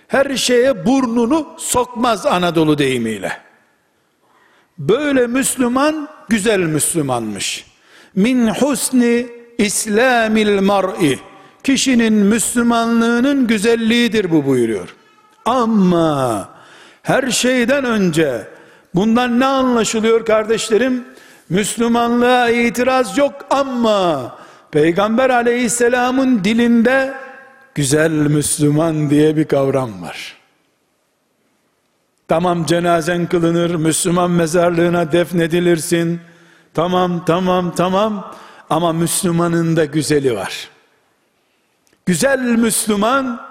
Her 0.08 0.36
şeye 0.36 0.86
burnunu 0.86 1.48
sokmaz 1.58 2.26
Anadolu 2.26 2.78
deyimiyle. 2.78 3.32
Böyle 4.78 5.26
Müslüman 5.26 6.08
güzel 6.28 6.60
Müslümanmış. 6.60 7.66
Min 8.14 8.48
husni 8.48 9.26
İslamil 9.58 10.60
mar'i 10.60 11.18
kişinin 11.64 12.12
Müslümanlığının 12.12 13.46
güzelliğidir 13.46 14.30
bu 14.30 14.46
buyuruyor. 14.46 14.88
Ama 15.50 16.48
her 17.02 17.30
şeyden 17.30 17.84
önce 17.84 18.48
bundan 18.94 19.40
ne 19.40 19.46
anlaşılıyor 19.46 20.26
kardeşlerim? 20.26 21.04
Müslümanlığa 21.48 22.50
itiraz 22.50 23.18
yok 23.18 23.46
ama 23.50 24.32
Peygamber 24.70 25.30
aleyhisselamın 25.30 26.44
dilinde 26.44 27.14
güzel 27.74 28.10
Müslüman 28.10 29.10
diye 29.10 29.36
bir 29.36 29.44
kavram 29.44 30.02
var. 30.02 30.36
Tamam 32.28 32.66
cenazen 32.66 33.26
kılınır, 33.26 33.74
Müslüman 33.74 34.30
mezarlığına 34.30 35.12
defnedilirsin. 35.12 36.20
Tamam, 36.74 37.24
tamam, 37.24 37.74
tamam. 37.74 38.34
Ama 38.70 38.92
Müslümanın 38.92 39.76
da 39.76 39.84
güzeli 39.84 40.36
var. 40.36 40.68
Güzel 42.06 42.38
Müslüman, 42.38 43.49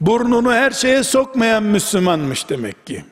burnunu 0.00 0.52
her 0.52 0.70
şeye 0.70 1.02
sokmayan 1.02 1.62
Müslümanmış 1.62 2.48
demek 2.48 2.86
ki. 2.86 3.04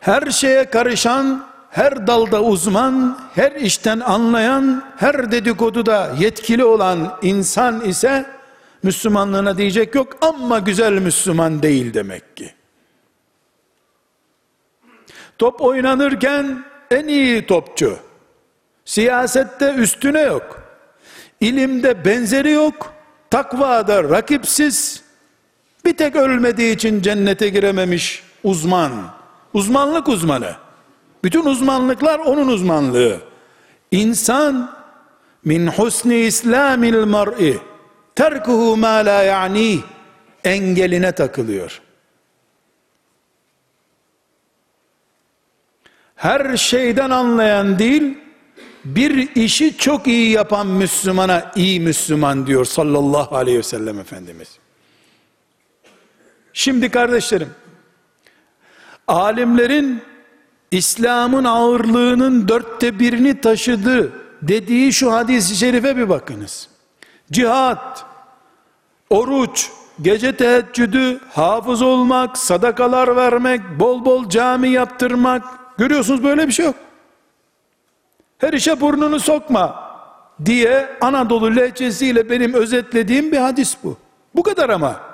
Her 0.00 0.30
şeye 0.30 0.64
karışan, 0.64 1.46
her 1.70 2.06
dalda 2.06 2.42
uzman, 2.42 3.18
her 3.34 3.52
işten 3.52 4.00
anlayan, 4.00 4.84
her 4.96 5.32
dedikoduda 5.32 6.12
yetkili 6.18 6.64
olan 6.64 7.18
insan 7.22 7.80
ise 7.80 8.26
Müslümanlığına 8.82 9.58
diyecek 9.58 9.94
yok 9.94 10.16
ama 10.20 10.58
güzel 10.58 10.92
Müslüman 10.92 11.62
değil 11.62 11.94
demek 11.94 12.36
ki. 12.36 12.54
Top 15.38 15.60
oynanırken 15.60 16.64
en 16.90 17.06
iyi 17.06 17.46
topçu. 17.46 17.98
Siyasette 18.84 19.74
üstüne 19.74 20.20
yok. 20.20 20.62
İlimde 21.40 22.04
benzeri 22.04 22.50
yok. 22.50 22.92
Takvada 23.30 24.04
rakipsiz. 24.04 25.02
Bir 25.84 25.96
tek 25.96 26.16
ölmediği 26.16 26.74
için 26.74 27.02
cennete 27.02 27.48
girememiş 27.48 28.22
uzman. 28.44 28.92
Uzmanlık 29.54 30.08
uzmanı. 30.08 30.54
Bütün 31.24 31.44
uzmanlıklar 31.44 32.18
onun 32.18 32.48
uzmanlığı. 32.48 33.20
İnsan 33.90 34.76
min 35.44 35.66
husni 35.66 36.16
islamil 36.16 37.04
mar'i 37.04 37.58
terkuhu 38.14 38.76
ma 38.76 38.96
la 38.96 39.22
ya'ni 39.22 39.80
engeline 40.44 41.12
takılıyor. 41.12 41.80
her 46.20 46.56
şeyden 46.56 47.10
anlayan 47.10 47.78
değil, 47.78 48.18
bir 48.84 49.36
işi 49.36 49.76
çok 49.76 50.06
iyi 50.06 50.30
yapan 50.30 50.66
Müslümana 50.66 51.52
iyi 51.56 51.80
Müslüman 51.80 52.46
diyor 52.46 52.64
sallallahu 52.64 53.36
aleyhi 53.36 53.58
ve 53.58 53.62
sellem 53.62 53.98
Efendimiz. 53.98 54.59
Şimdi 56.52 56.90
kardeşlerim, 56.90 57.48
alimlerin 59.08 60.02
İslam'ın 60.70 61.44
ağırlığının 61.44 62.48
dörtte 62.48 62.98
birini 62.98 63.40
taşıdı 63.40 64.12
dediği 64.42 64.92
şu 64.92 65.12
hadis-i 65.12 65.56
şerife 65.56 65.96
bir 65.96 66.08
bakınız. 66.08 66.68
Cihat, 67.32 68.04
oruç, 69.10 69.70
gece 70.02 70.36
teheccüdü, 70.36 71.20
hafız 71.32 71.82
olmak, 71.82 72.38
sadakalar 72.38 73.16
vermek, 73.16 73.60
bol 73.80 74.04
bol 74.04 74.28
cami 74.28 74.68
yaptırmak. 74.68 75.44
Görüyorsunuz 75.78 76.24
böyle 76.24 76.48
bir 76.48 76.52
şey 76.52 76.66
yok. 76.66 76.74
Her 78.38 78.52
işe 78.52 78.80
burnunu 78.80 79.20
sokma 79.20 79.90
diye 80.44 80.96
Anadolu 81.00 81.56
lehçesiyle 81.56 82.30
benim 82.30 82.54
özetlediğim 82.54 83.32
bir 83.32 83.36
hadis 83.36 83.76
bu. 83.84 83.96
Bu 84.34 84.42
kadar 84.42 84.68
ama. 84.68 85.09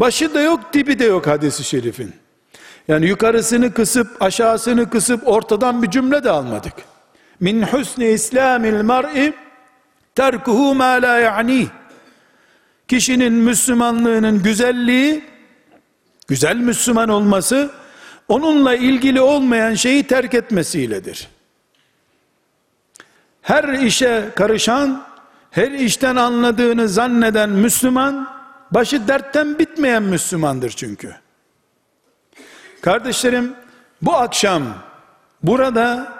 Başı 0.00 0.34
da 0.34 0.40
yok, 0.40 0.60
dibi 0.72 0.98
de 0.98 1.04
yok 1.04 1.26
hadisi 1.26 1.64
şerifin. 1.64 2.14
Yani 2.88 3.06
yukarısını 3.06 3.74
kısıp 3.74 4.22
aşağısını 4.22 4.90
kısıp 4.90 5.28
ortadan 5.28 5.82
bir 5.82 5.90
cümle 5.90 6.24
de 6.24 6.30
almadık. 6.30 6.72
Min 7.40 7.62
husni 7.62 8.06
islamil 8.06 8.82
mar'i 8.82 9.34
terkuhu 10.14 10.74
ma 10.74 10.84
la 10.84 11.18
ya'ni. 11.18 11.66
Kişinin 12.88 13.32
Müslümanlığının 13.32 14.42
güzelliği, 14.42 15.24
güzel 16.28 16.56
Müslüman 16.56 17.08
olması, 17.08 17.70
onunla 18.28 18.74
ilgili 18.74 19.20
olmayan 19.20 19.74
şeyi 19.74 20.06
terk 20.06 20.34
etmesiyledir. 20.34 21.28
Her 23.42 23.64
işe 23.64 24.24
karışan, 24.36 25.02
her 25.50 25.70
işten 25.70 26.16
anladığını 26.16 26.88
zanneden 26.88 27.50
Müslüman, 27.50 28.39
başı 28.70 29.08
dertten 29.08 29.58
bitmeyen 29.58 30.02
Müslümandır 30.02 30.70
çünkü. 30.70 31.14
Kardeşlerim, 32.80 33.54
bu 34.02 34.14
akşam 34.14 34.62
burada 35.42 36.12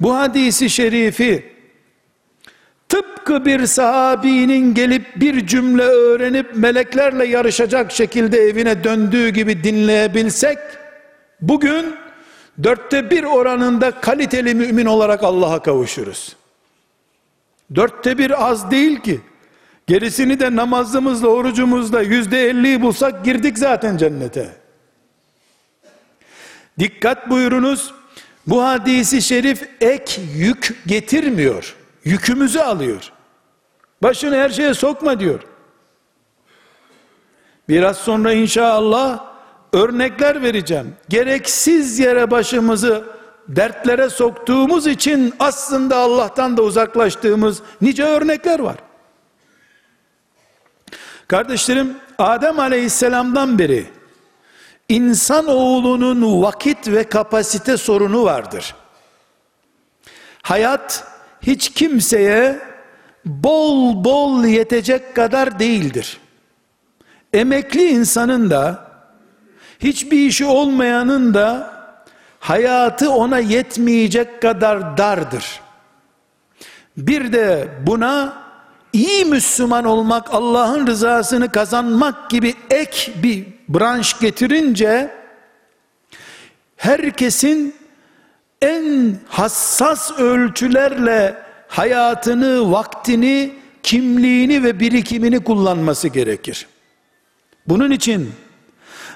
bu 0.00 0.16
hadisi 0.16 0.70
şerifi 0.70 1.52
tıpkı 2.88 3.44
bir 3.44 3.66
sahabinin 3.66 4.74
gelip 4.74 5.16
bir 5.16 5.46
cümle 5.46 5.82
öğrenip 5.82 6.56
meleklerle 6.56 7.26
yarışacak 7.26 7.92
şekilde 7.92 8.38
evine 8.38 8.84
döndüğü 8.84 9.28
gibi 9.28 9.64
dinleyebilsek, 9.64 10.58
bugün 11.40 11.96
dörtte 12.62 13.10
bir 13.10 13.24
oranında 13.24 13.90
kaliteli 13.90 14.54
mümin 14.54 14.86
olarak 14.86 15.24
Allah'a 15.24 15.62
kavuşuruz. 15.62 16.36
Dörtte 17.74 18.18
bir 18.18 18.48
az 18.48 18.70
değil 18.70 19.00
ki. 19.00 19.20
Gerisini 19.86 20.40
de 20.40 20.56
namazımızla, 20.56 21.28
orucumuzla 21.28 22.00
yüzde 22.00 22.48
elliyi 22.48 22.82
bulsak 22.82 23.24
girdik 23.24 23.58
zaten 23.58 23.96
cennete. 23.96 24.56
Dikkat 26.78 27.30
buyurunuz. 27.30 27.94
Bu 28.46 28.64
hadisi 28.64 29.22
şerif 29.22 29.68
ek 29.80 30.22
yük 30.36 30.82
getirmiyor. 30.86 31.76
Yükümüzü 32.04 32.58
alıyor. 32.58 33.12
Başını 34.02 34.36
her 34.36 34.50
şeye 34.50 34.74
sokma 34.74 35.20
diyor. 35.20 35.40
Biraz 37.68 37.96
sonra 37.96 38.32
inşallah 38.32 39.24
örnekler 39.72 40.42
vereceğim. 40.42 40.94
Gereksiz 41.08 41.98
yere 41.98 42.30
başımızı 42.30 43.04
dertlere 43.48 44.10
soktuğumuz 44.10 44.86
için 44.86 45.34
aslında 45.38 45.96
Allah'tan 45.96 46.56
da 46.56 46.62
uzaklaştığımız 46.62 47.62
nice 47.80 48.04
örnekler 48.04 48.58
var. 48.58 48.76
Kardeşlerim 51.28 51.96
Adem 52.18 52.60
Aleyhisselam'dan 52.60 53.58
beri 53.58 53.86
insan 54.88 55.46
oğlunun 55.46 56.42
vakit 56.42 56.88
ve 56.88 57.04
kapasite 57.04 57.76
sorunu 57.76 58.24
vardır. 58.24 58.74
Hayat 60.42 61.04
hiç 61.42 61.72
kimseye 61.72 62.58
bol 63.24 64.04
bol 64.04 64.44
yetecek 64.44 65.16
kadar 65.16 65.58
değildir. 65.58 66.20
Emekli 67.32 67.88
insanın 67.88 68.50
da 68.50 68.86
hiçbir 69.78 70.26
işi 70.26 70.44
olmayanın 70.44 71.34
da 71.34 71.76
hayatı 72.40 73.10
ona 73.10 73.38
yetmeyecek 73.38 74.42
kadar 74.42 74.98
dardır. 74.98 75.60
Bir 76.96 77.32
de 77.32 77.68
buna 77.86 78.45
iyi 78.96 79.24
Müslüman 79.24 79.84
olmak, 79.84 80.34
Allah'ın 80.34 80.86
rızasını 80.86 81.52
kazanmak 81.52 82.30
gibi 82.30 82.54
ek 82.70 83.12
bir 83.22 83.44
branş 83.68 84.20
getirince 84.20 85.10
herkesin 86.76 87.74
en 88.62 89.16
hassas 89.28 90.18
ölçülerle 90.18 91.34
hayatını, 91.68 92.72
vaktini, 92.72 93.54
kimliğini 93.82 94.62
ve 94.62 94.80
birikimini 94.80 95.44
kullanması 95.44 96.08
gerekir. 96.08 96.66
Bunun 97.66 97.90
için 97.90 98.32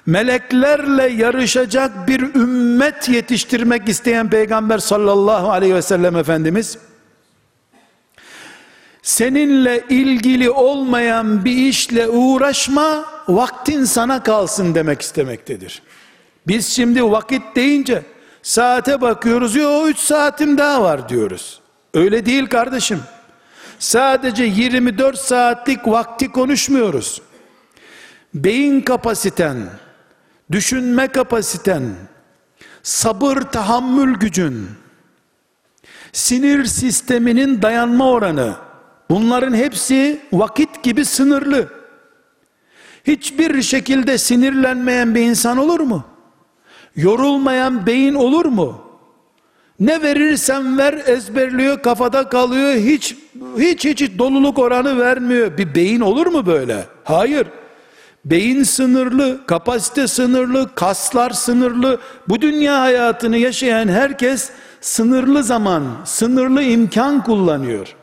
meleklerle 0.06 1.08
yarışacak 1.08 2.08
bir 2.08 2.20
ümmet 2.34 3.08
yetiştirmek 3.08 3.88
isteyen 3.88 4.30
Peygamber 4.30 4.78
sallallahu 4.78 5.50
aleyhi 5.50 5.74
ve 5.74 5.82
sellem 5.82 6.16
Efendimiz 6.16 6.78
seninle 9.10 9.84
ilgili 9.88 10.50
olmayan 10.50 11.44
bir 11.44 11.56
işle 11.56 12.08
uğraşma, 12.08 13.04
vaktin 13.28 13.84
sana 13.84 14.22
kalsın 14.22 14.74
demek 14.74 15.02
istemektedir. 15.02 15.82
Biz 16.46 16.68
şimdi 16.68 17.04
vakit 17.04 17.42
deyince 17.56 18.02
saate 18.42 19.00
bakıyoruz, 19.00 19.56
yo 19.56 19.86
3 19.88 19.98
saatim 19.98 20.58
daha 20.58 20.82
var 20.82 21.08
diyoruz. 21.08 21.60
Öyle 21.94 22.26
değil 22.26 22.46
kardeşim. 22.46 23.00
Sadece 23.78 24.44
24 24.44 25.18
saatlik 25.18 25.86
vakti 25.86 26.32
konuşmuyoruz. 26.32 27.22
Beyin 28.34 28.80
kapasiten, 28.80 29.56
düşünme 30.52 31.08
kapasiten, 31.08 31.82
sabır 32.82 33.36
tahammül 33.36 34.18
gücün, 34.18 34.68
sinir 36.12 36.64
sisteminin 36.64 37.62
dayanma 37.62 38.10
oranı, 38.10 38.69
Bunların 39.10 39.54
hepsi 39.54 40.20
vakit 40.32 40.82
gibi 40.82 41.04
sınırlı. 41.04 41.68
Hiçbir 43.06 43.62
şekilde 43.62 44.18
sinirlenmeyen 44.18 45.14
bir 45.14 45.20
insan 45.20 45.58
olur 45.58 45.80
mu? 45.80 46.04
Yorulmayan 46.96 47.86
beyin 47.86 48.14
olur 48.14 48.44
mu? 48.44 48.82
Ne 49.80 50.02
verirsen 50.02 50.78
ver 50.78 51.02
ezberliyor, 51.06 51.82
kafada 51.82 52.28
kalıyor, 52.28 52.74
hiç 52.74 53.16
hiç 53.58 53.84
hiç 53.84 54.18
doluluk 54.18 54.58
oranı 54.58 54.98
vermiyor. 54.98 55.58
Bir 55.58 55.74
beyin 55.74 56.00
olur 56.00 56.26
mu 56.26 56.46
böyle? 56.46 56.84
Hayır. 57.04 57.46
Beyin 58.24 58.62
sınırlı, 58.62 59.46
kapasite 59.46 60.06
sınırlı, 60.06 60.74
kaslar 60.74 61.30
sınırlı. 61.30 62.00
Bu 62.28 62.40
dünya 62.40 62.80
hayatını 62.80 63.36
yaşayan 63.36 63.88
herkes 63.88 64.50
sınırlı 64.80 65.42
zaman, 65.42 65.84
sınırlı 66.04 66.62
imkan 66.62 67.24
kullanıyor 67.24 67.96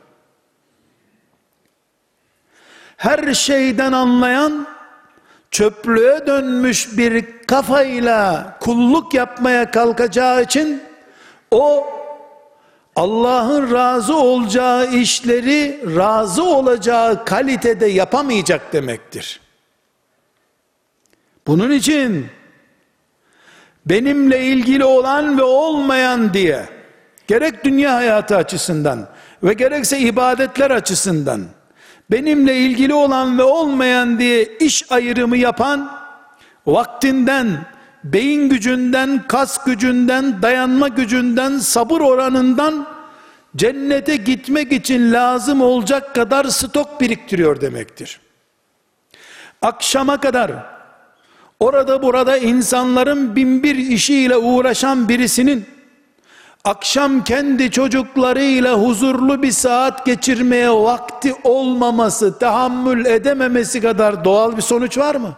her 2.97 3.33
şeyden 3.33 3.91
anlayan 3.91 4.67
çöplüğe 5.51 6.27
dönmüş 6.27 6.97
bir 6.97 7.25
kafayla 7.47 8.57
kulluk 8.59 9.13
yapmaya 9.13 9.71
kalkacağı 9.71 10.43
için 10.43 10.83
o 11.51 11.87
Allah'ın 12.95 13.73
razı 13.73 14.15
olacağı 14.15 14.93
işleri 14.93 15.81
razı 15.95 16.43
olacağı 16.43 17.25
kalitede 17.25 17.85
yapamayacak 17.85 18.73
demektir. 18.73 19.39
Bunun 21.47 21.71
için 21.71 22.27
benimle 23.85 24.43
ilgili 24.43 24.85
olan 24.85 25.37
ve 25.37 25.43
olmayan 25.43 26.33
diye 26.33 26.65
gerek 27.27 27.63
dünya 27.63 27.95
hayatı 27.95 28.35
açısından 28.37 29.07
ve 29.43 29.53
gerekse 29.53 29.99
ibadetler 29.99 30.71
açısından 30.71 31.41
benimle 32.11 32.57
ilgili 32.57 32.93
olan 32.93 33.37
ve 33.37 33.43
olmayan 33.43 34.19
diye 34.19 34.57
iş 34.59 34.91
ayrımı 34.91 35.37
yapan, 35.37 35.91
vaktinden, 36.65 37.65
beyin 38.03 38.49
gücünden, 38.49 39.27
kas 39.27 39.65
gücünden, 39.65 40.41
dayanma 40.41 40.87
gücünden, 40.87 41.57
sabır 41.57 42.01
oranından, 42.01 42.87
cennete 43.55 44.15
gitmek 44.15 44.71
için 44.71 45.13
lazım 45.13 45.61
olacak 45.61 46.15
kadar 46.15 46.45
stok 46.45 47.01
biriktiriyor 47.01 47.61
demektir. 47.61 48.19
Akşama 49.61 50.19
kadar, 50.19 50.51
orada 51.59 52.01
burada 52.01 52.37
insanların 52.37 53.35
bin 53.35 53.63
bir 53.63 53.75
işiyle 53.75 54.37
uğraşan 54.37 55.09
birisinin, 55.09 55.65
akşam 56.67 57.23
kendi 57.23 57.71
çocuklarıyla 57.71 58.73
huzurlu 58.73 59.43
bir 59.43 59.51
saat 59.51 60.05
geçirmeye 60.05 60.71
vakti 60.71 61.35
olmaması, 61.43 62.39
tahammül 62.39 63.05
edememesi 63.05 63.81
kadar 63.81 64.25
doğal 64.25 64.57
bir 64.57 64.61
sonuç 64.61 64.97
var 64.97 65.15
mı? 65.15 65.35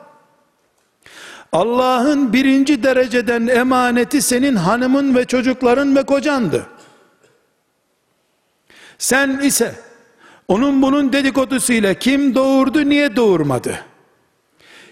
Allah'ın 1.52 2.34
birinci 2.34 2.84
dereceden 2.84 3.48
emaneti 3.48 4.22
senin 4.22 4.56
hanımın 4.56 5.16
ve 5.16 5.26
çocukların 5.26 5.96
ve 5.96 6.04
kocandı. 6.04 6.66
Sen 8.98 9.40
ise 9.40 9.76
onun 10.48 10.82
bunun 10.82 11.14
dedikodusuyla 11.14 11.94
kim 11.94 12.36
doğurdu 12.36 12.90
niye 12.90 13.16
doğurmadı? 13.16 13.80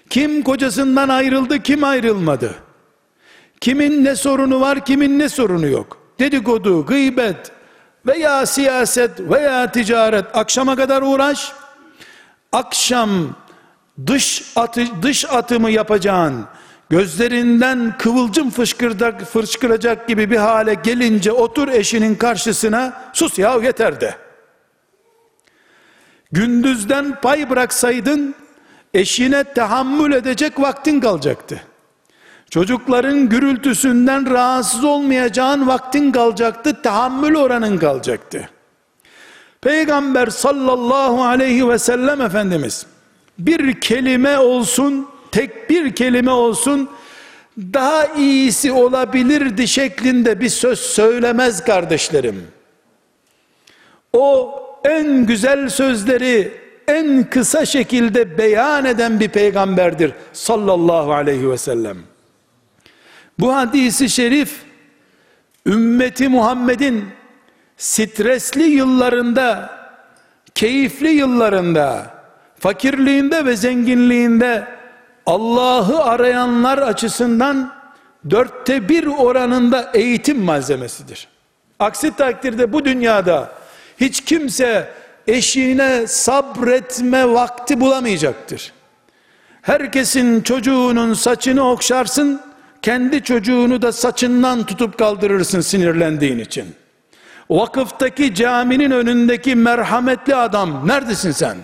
Kim 0.10 0.43
kocasından 0.43 1.10
ayrıldı, 1.10 1.60
kim 1.60 1.84
ayrılmadı? 1.84 2.56
Kimin 3.62 4.06
ne 4.06 4.15
sorunu 4.15 4.62
var, 4.62 4.86
kimin 4.86 5.19
ne 5.19 5.30
sorunu 5.30 5.67
yok? 5.67 6.07
Dedikodu, 6.20 6.86
gıybet 6.86 7.52
veya 8.06 8.46
siyaset 8.46 9.20
veya 9.20 9.72
ticaret 9.72 10.26
akşama 10.34 10.76
kadar 10.76 11.02
uğraş. 11.02 11.52
Akşam 12.52 13.10
dış 14.08 14.44
atı, 14.56 14.82
dış 15.02 15.26
atımı 15.26 15.72
yapacağın, 15.72 16.46
gözlerinden 16.90 17.98
kıvılcım 17.98 18.50
fışkıracak, 18.50 19.22
fışkıracak 19.22 20.08
gibi 20.08 20.32
bir 20.32 20.38
hale 20.38 20.74
gelince 20.74 21.32
otur 21.32 21.68
eşinin 21.68 22.16
karşısına 22.16 23.12
sus 23.14 23.40
ya 23.40 23.56
yeter 23.64 24.02
de. 24.02 24.16
Gündüzden 26.32 27.22
pay 27.22 27.50
bıraksaydın 27.50 28.36
eşine 28.94 29.44
tahammül 29.44 30.12
edecek 30.12 30.60
vaktin 30.60 31.00
kalacaktı. 31.00 31.62
Çocukların 32.50 33.30
gürültüsünden 33.30 34.32
rahatsız 34.32 34.84
olmayacağın 34.84 35.68
vaktin 35.68 36.12
kalacaktı, 36.12 36.82
tahammül 36.82 37.36
oranın 37.36 37.78
kalacaktı. 37.78 38.50
Peygamber 39.62 40.28
sallallahu 40.28 41.24
aleyhi 41.24 41.70
ve 41.70 41.80
sellem 41.80 42.22
Efendimiz 42.22 42.86
bir 43.40 43.82
kelime 43.82 44.38
olsun, 44.38 45.08
tek 45.32 45.70
bir 45.70 45.96
kelime 45.96 46.32
olsun, 46.32 46.90
daha 47.58 48.06
iyisi 48.06 48.72
olabilirdi 48.72 49.68
şeklinde 49.68 50.40
bir 50.40 50.50
söz 50.50 50.80
söylemez 50.80 51.64
kardeşlerim. 51.64 52.48
O 54.14 54.60
en 54.84 55.26
güzel 55.26 55.70
sözleri 55.70 56.52
en 56.88 57.24
kısa 57.30 57.66
şekilde 57.66 58.38
beyan 58.38 58.86
eden 58.86 59.20
bir 59.20 59.30
peygamberdir 59.30 60.12
sallallahu 60.34 61.14
aleyhi 61.14 61.52
ve 61.52 61.58
sellem. 61.58 61.98
Bu 63.39 63.56
hadisi 63.56 64.10
şerif 64.10 64.62
ümmeti 65.65 66.28
Muhammed'in 66.28 67.06
stresli 67.78 68.63
yıllarında, 68.63 69.78
keyifli 70.56 71.10
yıllarında, 71.10 72.13
fakirliğinde 72.60 73.45
ve 73.45 73.56
zenginliğinde 73.56 74.67
Allah'ı 75.26 76.04
arayanlar 76.04 76.78
açısından 76.78 77.73
dörtte 78.30 78.89
bir 78.89 79.06
oranında 79.06 79.91
eğitim 79.93 80.41
malzemesidir. 80.41 81.28
Aksi 81.80 82.15
takdirde 82.15 82.73
bu 82.73 82.86
dünyada 82.86 83.52
hiç 84.00 84.26
kimse 84.26 84.89
eşine 85.28 86.08
sabretme 86.08 87.34
vakti 87.34 87.80
bulamayacaktır. 87.80 88.73
Herkesin 89.62 90.41
çocuğunun 90.41 91.13
saçını 91.13 91.69
okşarsın, 91.69 92.41
kendi 92.82 93.24
çocuğunu 93.24 93.82
da 93.82 93.92
saçından 93.92 94.66
tutup 94.66 95.00
kaldırırsın 95.00 95.62
sinirlendiğin 95.62 96.40
için. 96.40 96.76
Vakıftaki 97.50 98.36
caminin 98.36 98.92
önündeki 98.92 99.56
merhametli 99.56 100.36
adam 100.36 100.88
neredesin 100.88 101.32
sen? 101.32 101.58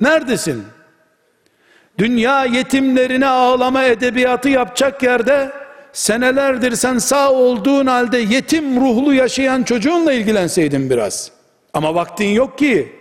Neredesin? 0.00 0.64
Dünya 1.98 2.44
yetimlerine 2.44 3.26
ağlama 3.26 3.84
edebiyatı 3.84 4.48
yapacak 4.48 5.02
yerde 5.02 5.52
senelerdir 5.92 6.76
sen 6.76 6.98
sağ 6.98 7.32
olduğun 7.32 7.86
halde 7.86 8.18
yetim 8.18 8.80
ruhlu 8.80 9.14
yaşayan 9.14 9.62
çocuğunla 9.62 10.12
ilgilenseydin 10.12 10.90
biraz. 10.90 11.30
Ama 11.74 11.94
vaktin 11.94 12.28
yok 12.28 12.58
ki. 12.58 12.92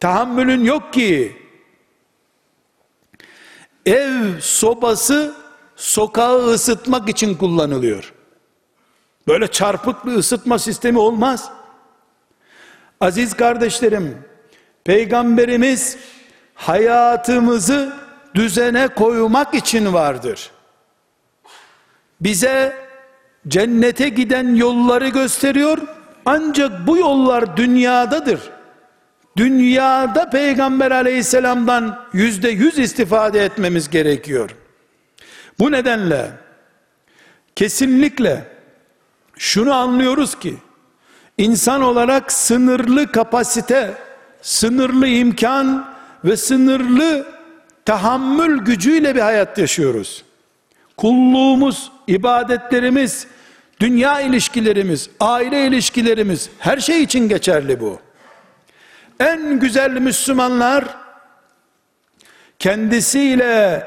Tahammülün 0.00 0.64
yok 0.64 0.92
ki. 0.92 1.39
Ev 3.86 4.40
sobası 4.40 5.34
sokağı 5.76 6.46
ısıtmak 6.46 7.08
için 7.08 7.34
kullanılıyor. 7.34 8.12
Böyle 9.28 9.46
çarpık 9.46 10.06
bir 10.06 10.12
ısıtma 10.12 10.58
sistemi 10.58 10.98
olmaz. 10.98 11.50
Aziz 13.00 13.34
kardeşlerim, 13.34 14.18
Peygamberimiz 14.84 15.96
hayatımızı 16.54 17.96
düzene 18.34 18.88
koymak 18.88 19.54
için 19.54 19.92
vardır. 19.92 20.50
Bize 22.20 22.76
cennete 23.48 24.08
giden 24.08 24.54
yolları 24.54 25.08
gösteriyor. 25.08 25.78
Ancak 26.26 26.86
bu 26.86 26.96
yollar 26.96 27.56
dünyadadır. 27.56 28.40
Dünyada 29.36 30.30
Peygamber 30.30 30.90
aleyhisselamdan 30.90 32.04
yüzde 32.12 32.48
yüz 32.48 32.78
istifade 32.78 33.44
etmemiz 33.44 33.90
gerekiyor. 33.90 34.50
Bu 35.58 35.72
nedenle 35.72 36.30
kesinlikle 37.56 38.44
şunu 39.38 39.74
anlıyoruz 39.74 40.38
ki 40.38 40.54
insan 41.38 41.82
olarak 41.82 42.32
sınırlı 42.32 43.12
kapasite, 43.12 43.94
sınırlı 44.42 45.06
imkan 45.06 45.94
ve 46.24 46.36
sınırlı 46.36 47.26
tahammül 47.84 48.58
gücüyle 48.58 49.14
bir 49.14 49.20
hayat 49.20 49.58
yaşıyoruz. 49.58 50.24
Kulluğumuz, 50.96 51.92
ibadetlerimiz, 52.06 53.26
dünya 53.80 54.20
ilişkilerimiz, 54.20 55.10
aile 55.20 55.66
ilişkilerimiz 55.66 56.50
her 56.58 56.78
şey 56.78 57.02
için 57.02 57.28
geçerli 57.28 57.80
bu. 57.80 58.00
En 59.20 59.58
güzel 59.60 59.90
Müslümanlar 59.90 60.84
kendisiyle 62.58 63.86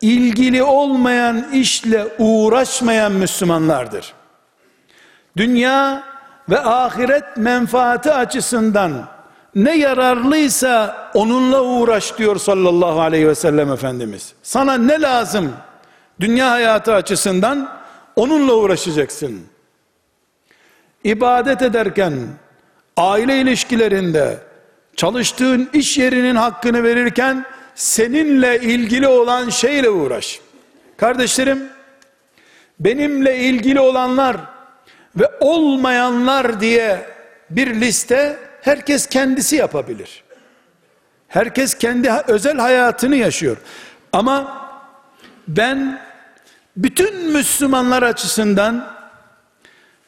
ilgili 0.00 0.62
olmayan 0.62 1.46
işle 1.52 2.06
uğraşmayan 2.18 3.12
Müslümanlardır. 3.12 4.12
Dünya 5.36 6.02
ve 6.50 6.60
ahiret 6.60 7.36
menfaati 7.36 8.12
açısından 8.12 8.92
ne 9.54 9.76
yararlıysa 9.76 11.10
onunla 11.14 11.62
uğraş 11.62 12.18
diyor 12.18 12.36
sallallahu 12.36 13.00
aleyhi 13.00 13.28
ve 13.28 13.34
sellem 13.34 13.72
Efendimiz. 13.72 14.32
Sana 14.42 14.74
ne 14.74 15.00
lazım? 15.00 15.52
Dünya 16.20 16.50
hayatı 16.50 16.94
açısından 16.94 17.68
onunla 18.16 18.54
uğraşacaksın. 18.54 19.40
İbadet 21.04 21.62
ederken, 21.62 22.12
aile 22.96 23.40
ilişkilerinde, 23.40 24.49
çalıştığın 25.00 25.70
iş 25.72 25.98
yerinin 25.98 26.36
hakkını 26.36 26.82
verirken, 26.82 27.44
seninle 27.74 28.60
ilgili 28.60 29.08
olan 29.08 29.48
şeyle 29.48 29.90
uğraş. 29.90 30.40
Kardeşlerim, 30.96 31.68
benimle 32.80 33.38
ilgili 33.38 33.80
olanlar 33.80 34.36
ve 35.16 35.30
olmayanlar 35.40 36.60
diye 36.60 37.06
bir 37.50 37.80
liste 37.80 38.38
herkes 38.62 39.06
kendisi 39.06 39.56
yapabilir. 39.56 40.24
Herkes 41.28 41.74
kendi 41.74 42.10
özel 42.26 42.58
hayatını 42.58 43.16
yaşıyor. 43.16 43.56
Ama 44.12 44.66
ben 45.48 46.00
bütün 46.76 47.32
Müslümanlar 47.32 48.02
açısından 48.02 48.96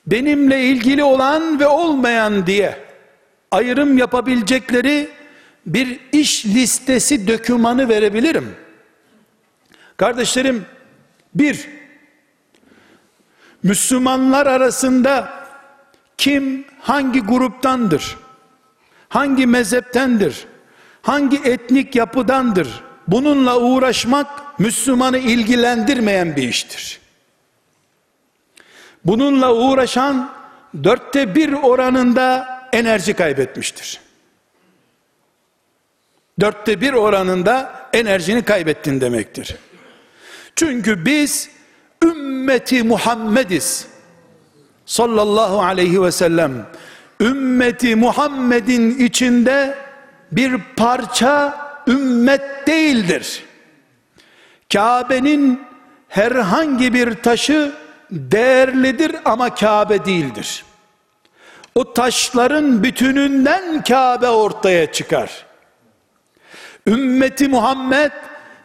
benimle 0.07 0.63
ilgili 0.63 1.05
olan 1.05 1.61
ve 1.61 1.67
olmayan 1.67 2.47
diye 2.47 2.82
ayrım 3.53 3.99
yapabilecekleri 3.99 5.09
bir 5.67 6.01
iş 6.13 6.47
listesi 6.47 7.29
dökümanı 7.29 7.89
verebilirim. 7.89 8.57
Kardeşlerim, 9.97 10.67
bir, 11.35 11.69
Müslümanlar 13.63 14.47
arasında 14.47 15.33
kim 16.19 16.65
hangi 16.81 17.21
gruptandır? 17.21 18.17
Hangi 19.09 19.47
mezheptendir? 19.47 20.47
Hangi 21.03 21.37
etnik 21.37 21.95
yapıdandır? 21.95 22.69
Bununla 23.09 23.61
uğraşmak 23.61 24.61
Müslümanı 24.61 25.19
ilgilendirmeyen 25.19 26.37
bir 26.37 26.49
iştir. 26.49 27.01
Bununla 29.05 29.55
uğraşan 29.55 30.31
dörtte 30.85 31.35
bir 31.35 31.53
oranında 31.53 32.52
enerji 32.73 33.15
kaybetmiştir. 33.15 34.01
Dörtte 36.41 36.81
bir 36.81 36.93
oranında 36.93 37.89
enerjini 37.93 38.43
kaybettin 38.43 39.01
demektir. 39.01 39.57
Çünkü 40.57 41.07
biz 41.07 41.51
ümmeti 42.05 42.83
Muhammediz. 42.83 43.87
Sallallahu 44.87 45.63
aleyhi 45.63 46.03
ve 46.03 46.13
sellem 46.13 46.67
ümmeti 47.21 47.97
Muhammed'in 47.97 48.99
içinde 48.99 49.79
bir 50.33 50.57
parça 50.77 51.59
ümmet 51.87 52.67
değildir. 52.67 53.45
Kabe'nin 54.73 55.61
herhangi 56.09 56.95
bir 56.95 57.15
taşı 57.15 57.73
değerlidir 58.11 59.17
ama 59.25 59.55
Kabe 59.55 60.05
değildir. 60.05 60.65
O 61.75 61.93
taşların 61.93 62.83
bütününden 62.83 63.85
Kabe 63.85 64.29
ortaya 64.29 64.93
çıkar. 64.93 65.47
Ümmeti 66.87 67.49
Muhammed 67.49 68.13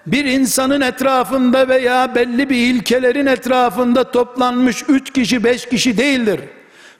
bir 0.07 0.25
insanın 0.25 0.81
etrafında 0.81 1.67
veya 1.67 2.15
belli 2.15 2.49
bir 2.49 2.55
ilkelerin 2.55 3.25
etrafında 3.25 4.11
toplanmış 4.11 4.83
üç 4.87 5.13
kişi 5.13 5.43
beş 5.43 5.65
kişi 5.65 5.97
değildir. 5.97 6.39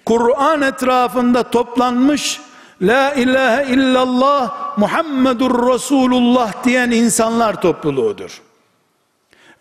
Kur'an 0.05 0.61
etrafında 0.61 1.43
toplanmış 1.43 2.39
La 2.81 3.13
ilahe 3.13 3.73
illallah 3.73 4.77
Muhammedur 4.77 5.73
Resulullah 5.73 6.63
diyen 6.63 6.91
insanlar 6.91 7.61
topluluğudur. 7.61 8.41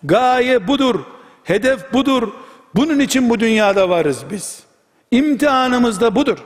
Gaye 0.04 0.68
budur, 0.68 1.00
hedef 1.44 1.92
budur. 1.92 2.28
Bunun 2.74 2.98
için 2.98 3.30
bu 3.30 3.40
dünyada 3.40 3.88
varız 3.88 4.18
biz. 4.30 4.65
İmtihanımız 5.10 6.00
da 6.00 6.14
budur. 6.14 6.38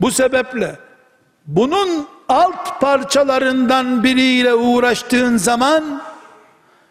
Bu 0.00 0.10
sebeple 0.10 0.78
bunun 1.46 2.06
alt 2.28 2.80
parçalarından 2.80 4.04
biriyle 4.04 4.54
uğraştığın 4.54 5.36
zaman 5.36 6.02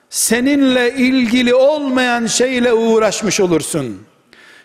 seninle 0.09 0.93
ilgili 0.93 1.55
olmayan 1.55 2.25
şeyle 2.25 2.73
uğraşmış 2.73 3.39
olursun. 3.39 4.03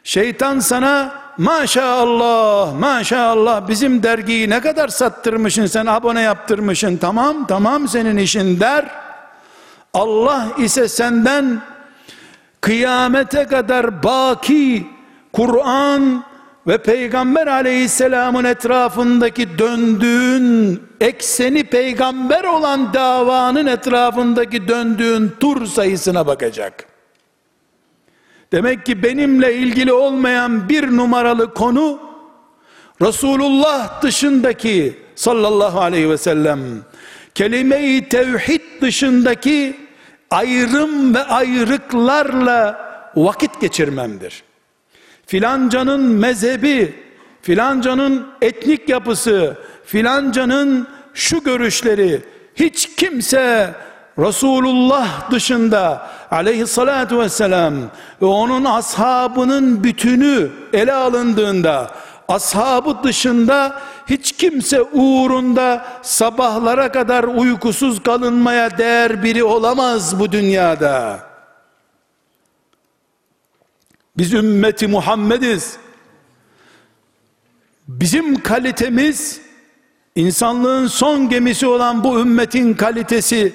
Şeytan 0.05 0.59
sana 0.59 1.15
maşallah 1.39 2.75
maşallah 2.75 3.69
bizim 3.69 4.03
dergiyi 4.03 4.51
ne 4.51 4.61
kadar 4.61 4.89
sattırmışsın 4.89 5.67
sen 5.67 5.87
abone 5.87 6.21
yaptırmışsın 6.21 6.97
tamam 6.97 7.47
tamam 7.47 7.89
senin 7.89 8.17
işin 8.17 8.61
der. 8.61 8.85
Allah 9.95 10.49
ise 10.59 10.89
senden 10.89 11.63
kıyamete 12.61 13.45
kadar 13.47 14.03
baki 14.03 14.87
Kur'an 15.35 16.25
ve 16.67 16.79
Peygamber 16.79 17.47
aleyhisselamın 17.47 18.45
etrafındaki 18.45 19.59
döndüğün 19.59 20.83
ekseni 21.01 21.65
peygamber 21.65 22.45
olan 22.45 22.95
davanın 22.95 23.67
etrafındaki 23.67 24.69
döndüğün 24.69 25.33
tur 25.41 25.67
sayısına 25.67 26.27
bakacak. 26.27 26.87
Demek 28.53 28.87
ki 28.87 29.03
benimle 29.03 29.55
ilgili 29.55 29.93
olmayan 29.93 30.69
bir 30.69 30.97
numaralı 30.97 31.55
konu 31.55 31.99
Resulullah 33.03 34.03
dışındaki 34.03 34.99
sallallahu 35.15 35.81
aleyhi 35.81 36.11
ve 36.11 36.19
sellem 36.19 36.61
kelime-i 37.35 38.09
tevhid 38.09 38.63
dışındaki 38.81 39.77
ayrım 40.31 41.15
ve 41.15 41.23
ayrıklarla 41.23 42.85
vakit 43.17 43.61
geçirmemdir 43.61 44.43
filancanın 45.27 46.01
mezhebi, 46.01 46.95
filancanın 47.43 48.27
etnik 48.43 48.89
yapısı, 48.89 49.57
filancanın 49.85 50.89
şu 51.15 51.45
görüşleri 51.45 52.23
hiç 52.55 52.97
kimse 52.97 53.75
Resulullah 54.19 55.31
dışında 55.31 56.11
aleyhissalatu 56.31 57.21
vesselam 57.21 57.75
ve 58.23 58.27
onun 58.27 58.65
ashabının 58.65 59.85
bütünü 59.85 60.51
ele 60.73 60.93
alındığında 60.93 61.91
ashabı 62.29 62.97
dışında 63.05 63.81
hiç 64.07 64.33
kimse 64.33 64.83
uğrunda 64.83 65.87
sabahlara 66.03 66.93
kadar 66.93 67.25
uykusuz 67.25 68.03
kalınmaya 68.03 68.79
değer 68.79 69.23
biri 69.23 69.45
olamaz 69.45 70.21
bu 70.21 70.33
dünyada. 70.33 71.19
Biz 74.17 74.33
ümmeti 74.33 74.87
Muhammediz. 74.87 75.77
Bizim 77.89 78.43
kalitemiz 78.43 79.41
insanlığın 80.17 80.87
son 80.87 81.29
gemisi 81.29 81.67
olan 81.67 82.05
bu 82.05 82.21
ümmetin 82.21 82.75
kalitesi 82.75 83.53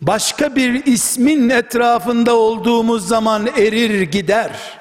başka 0.00 0.56
bir 0.56 0.86
ismin 0.86 1.48
etrafında 1.48 2.36
olduğumuz 2.36 3.08
zaman 3.08 3.46
erir 3.46 4.02
gider. 4.02 4.80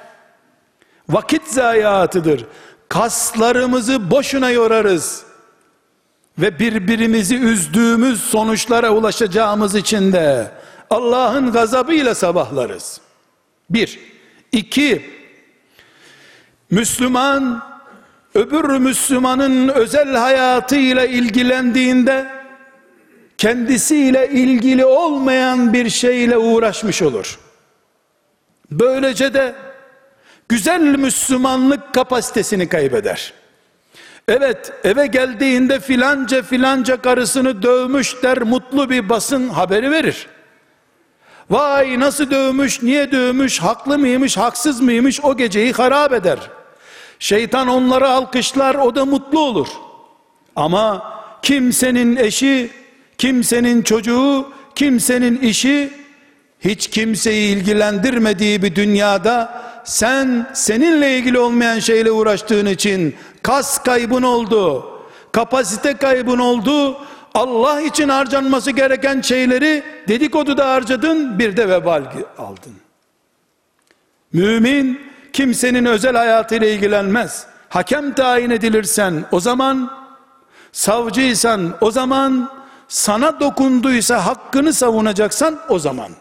Vakit 1.10 1.48
zayiatıdır. 1.48 2.46
Kaslarımızı 2.90 4.12
boşuna 4.12 4.52
yorarız. 4.52 5.24
Ve 6.38 6.60
birbirimizi 6.60 7.36
üzdüğümüz 7.36 8.22
sonuçlara 8.22 8.92
ulaşacağımız 8.92 9.76
için 9.76 10.14
de 10.14 10.52
Allah'ın 10.90 11.52
gazabıyla 11.52 12.16
sabahlarız. 12.16 13.02
Bir, 13.70 14.00
İki, 14.52 15.10
Müslüman 16.72 17.64
öbür 18.36 18.78
Müslümanın 18.78 19.68
özel 19.68 20.16
hayatıyla 20.16 21.06
ilgilendiğinde 21.06 22.28
kendisiyle 23.38 24.30
ilgili 24.30 24.86
olmayan 24.86 25.74
bir 25.74 25.90
şeyle 25.90 26.38
uğraşmış 26.38 27.02
olur. 27.02 27.40
Böylece 28.72 29.34
de 29.34 29.56
güzel 30.50 30.82
Müslümanlık 30.82 31.94
kapasitesini 31.94 32.70
kaybeder. 32.70 33.34
Evet 34.28 34.74
eve 34.84 35.08
geldiğinde 35.08 35.80
filanca 35.80 36.44
filanca 36.44 37.02
karısını 37.02 37.64
dövmüş 37.64 38.24
der 38.24 38.42
mutlu 38.42 38.90
bir 38.90 39.10
basın 39.10 39.50
haberi 39.50 39.92
verir. 39.92 40.28
Vay 41.50 42.00
nasıl 42.00 42.32
dövmüş, 42.32 42.82
niye 42.82 43.12
dövmüş, 43.12 43.60
haklı 43.60 44.00
mıymış, 44.00 44.38
haksız 44.38 44.82
mıymış 44.82 45.20
o 45.24 45.38
geceyi 45.38 45.74
harap 45.74 46.14
eder. 46.14 46.40
Şeytan 47.20 47.68
onları 47.68 48.10
alkışlar, 48.10 48.76
o 48.76 48.96
da 48.96 49.06
mutlu 49.06 49.40
olur. 49.40 49.68
Ama 50.56 51.14
kimsenin 51.42 52.16
eşi, 52.16 52.70
kimsenin 53.18 53.82
çocuğu, 53.82 54.50
kimsenin 54.76 55.38
işi 55.38 55.94
hiç 56.60 56.88
kimseyi 56.88 57.56
ilgilendirmediği 57.56 58.64
bir 58.64 58.76
dünyada 58.76 59.62
sen 59.86 60.50
seninle 60.54 61.18
ilgili 61.18 61.40
olmayan 61.40 61.80
şeyle 61.80 62.12
uğraştığın 62.12 62.66
için 62.66 63.16
kas 63.44 63.84
kaybın 63.84 64.24
oldu, 64.24 64.86
kapasite 65.32 65.94
kaybın 65.94 66.40
oldu, 66.40 66.98
Allah 67.34 67.82
için 67.82 68.10
harcanması 68.10 68.72
gereken 68.72 69.22
şeyleri 69.22 69.84
dedikoduda 70.08 70.70
harcadın 70.70 71.40
bir 71.40 71.58
de 71.58 71.70
vebal 71.70 72.04
aldın. 72.38 72.74
Mümin 74.34 75.02
kimsenin 75.34 75.86
özel 75.86 76.16
hayatıyla 76.16 76.68
ilgilenmez. 76.68 77.46
Hakem 77.70 78.14
tayin 78.14 78.50
edilirsen 78.50 79.26
o 79.32 79.40
zaman 79.40 79.92
savcıysan 80.72 81.76
o 81.82 81.92
zaman 81.92 82.50
sana 82.88 83.40
dokunduysa 83.40 84.26
hakkını 84.26 84.74
savunacaksan 84.74 85.60
o 85.70 85.80
zaman. 85.80 86.12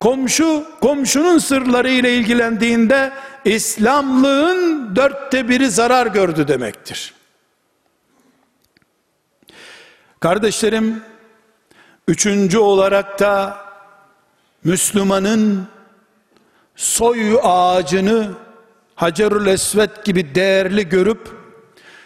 Komşu 0.00 0.64
komşunun 0.80 1.38
sırları 1.38 1.90
ile 1.90 2.14
ilgilendiğinde 2.14 3.12
İslamlığın 3.44 4.96
dörtte 4.96 5.48
biri 5.48 5.70
zarar 5.70 6.06
gördü 6.06 6.48
demektir. 6.48 7.14
Kardeşlerim, 10.20 11.02
üçüncü 12.08 12.58
olarak 12.58 13.20
da 13.20 13.56
Müslümanın 14.64 15.66
soy 16.76 17.38
ağacını 17.42 18.28
Hacerül 18.94 19.46
Esvet 19.46 20.04
gibi 20.04 20.34
değerli 20.34 20.88
görüp 20.88 21.28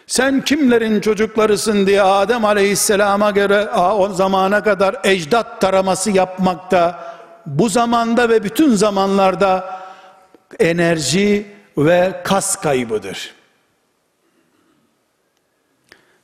sen 0.06 0.44
kimlerin 0.44 1.00
çocuklarısın? 1.00 1.86
diye 1.86 2.02
Adem 2.02 2.44
Aleyhisselam'a 2.44 3.30
göre 3.30 3.70
o 3.70 4.08
zamana 4.08 4.62
kadar 4.62 4.96
ecdat 5.04 5.60
taraması 5.60 6.10
yapmakta 6.10 7.04
bu 7.46 7.68
zamanda 7.68 8.28
ve 8.28 8.44
bütün 8.44 8.74
zamanlarda 8.74 9.80
enerji 10.58 11.46
ve 11.78 12.20
kas 12.24 12.56
kaybıdır 12.56 13.34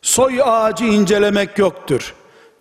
soy 0.03 0.41
ağacı 0.45 0.85
incelemek 0.85 1.59
yoktur. 1.59 2.15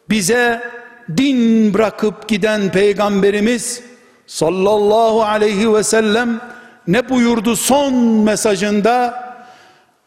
Bize 0.09 0.71
din 1.17 1.73
bırakıp 1.73 2.27
giden 2.27 2.71
peygamberimiz 2.71 3.83
sallallahu 4.27 5.23
aleyhi 5.23 5.73
ve 5.73 5.83
sellem 5.83 6.41
ne 6.87 7.09
buyurdu 7.09 7.55
son 7.55 7.93
mesajında? 8.23 9.29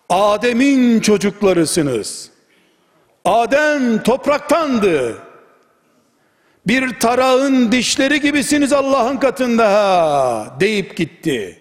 Adem'in 0.09 1.01
çocuklarısınız. 1.01 2.31
Adem 3.25 4.03
topraktandı. 4.03 5.19
Bir 6.67 7.01
tarağın 7.01 7.73
dişleri 7.73 8.21
gibisiniz 8.21 8.73
Allah'ın 8.73 9.17
katında 9.17 9.73
ha 9.73 10.57
deyip 10.61 10.97
gitti. 10.97 11.59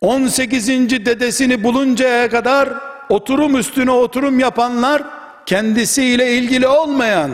18. 0.00 0.68
dedesini 0.68 1.64
buluncaya 1.64 2.30
kadar 2.30 2.87
oturum 3.08 3.56
üstüne 3.56 3.90
oturum 3.90 4.38
yapanlar 4.38 5.02
kendisiyle 5.46 6.32
ilgili 6.32 6.68
olmayan 6.68 7.30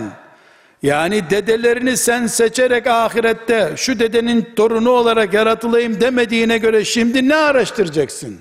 yani 0.82 1.30
dedelerini 1.30 1.96
sen 1.96 2.26
seçerek 2.26 2.86
ahirette 2.86 3.72
şu 3.76 3.98
dedenin 3.98 4.48
torunu 4.56 4.90
olarak 4.90 5.34
yaratılayım 5.34 6.00
demediğine 6.00 6.58
göre 6.58 6.84
şimdi 6.84 7.28
ne 7.28 7.36
araştıracaksın? 7.36 8.38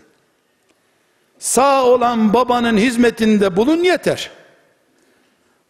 Sağ 1.39 1.83
olan 1.83 2.33
babanın 2.33 2.77
hizmetinde 2.77 3.55
bulun 3.55 3.83
yeter. 3.83 4.31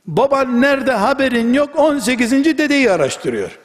Baban 0.05 0.61
nerede 0.61 0.91
haberin 0.91 1.53
yok 1.53 1.69
18. 1.75 2.31
dedeyi 2.31 2.91
araştırıyor. 2.91 3.59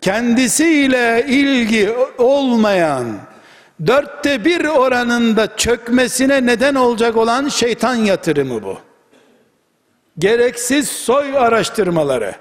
Kendisiyle 0.00 1.26
ilgi 1.28 1.90
olmayan 2.18 3.06
dörtte 3.86 4.44
bir 4.44 4.64
oranında 4.64 5.56
çökmesine 5.56 6.46
neden 6.46 6.74
olacak 6.74 7.16
olan 7.16 7.48
şeytan 7.48 7.94
yatırımı 7.94 8.62
bu. 8.62 8.78
Gereksiz 10.18 10.88
soy 10.88 11.38
araştırmaları. 11.38 12.34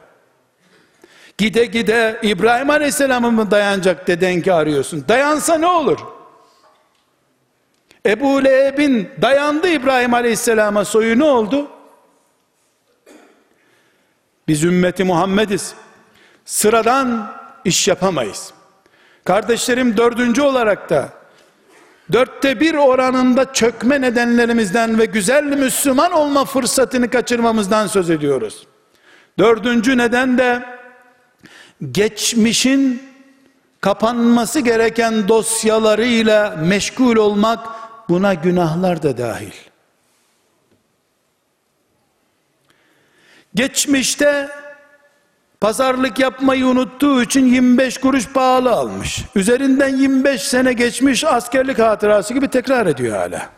Gide 1.38 1.66
gide 1.66 2.20
İbrahim 2.24 2.70
Aleyhisselam'a 2.70 3.32
mı 3.32 3.52
dayanacak 3.52 4.08
dedenki 4.08 4.54
arıyorsun? 4.54 5.06
Dayansa 5.08 5.58
ne 5.58 5.68
olur? 5.68 6.00
Ebu 8.06 8.44
Leheb'in 8.44 9.10
dayandı 9.22 9.68
İbrahim 9.68 10.14
Aleyhisselam'a 10.14 10.86
soyu 10.86 11.20
ne 11.20 11.24
oldu? 11.24 11.68
Biz 14.48 14.64
ümmeti 14.64 15.04
Muhammediz. 15.04 15.74
Sıradan 16.46 17.34
iş 17.66 17.88
yapamayız. 17.88 18.54
Kardeşlerim 19.24 19.98
dördüncü 19.98 20.42
olarak 20.42 20.90
da 20.90 21.21
dörtte 22.12 22.60
bir 22.60 22.76
oranında 22.76 23.54
çökme 23.54 24.02
nedenlerimizden 24.02 25.00
ve 25.00 25.06
güzel 25.06 25.44
Müslüman 25.44 26.12
olma 26.12 26.46
fırsatını 26.46 27.10
kaçırmamızdan 27.10 27.88
söz 27.88 28.10
ediyoruz. 28.10 28.68
Dördüncü 29.40 29.98
neden 29.98 30.38
de 30.38 30.64
geçmişin 31.92 33.04
kapanması 33.82 34.60
gereken 34.60 35.28
dosyalarıyla 35.28 36.56
meşgul 36.56 37.16
olmak 37.16 37.60
buna 38.10 38.34
günahlar 38.34 39.04
da 39.04 39.18
dahil. 39.18 39.54
Geçmişte 43.56 44.50
pazarlık 45.62 46.20
yapmayı 46.20 46.66
unuttuğu 46.66 47.22
için 47.24 47.46
25 47.46 47.98
kuruş 47.98 48.28
pahalı 48.28 48.72
almış. 48.72 49.26
Üzerinden 49.36 49.98
25 49.98 50.42
sene 50.42 50.74
geçmiş 50.74 51.24
askerlik 51.24 51.80
hatırası 51.80 52.34
gibi 52.34 52.48
tekrar 52.48 52.88
ediyor 52.88 53.18
hala. 53.18 53.50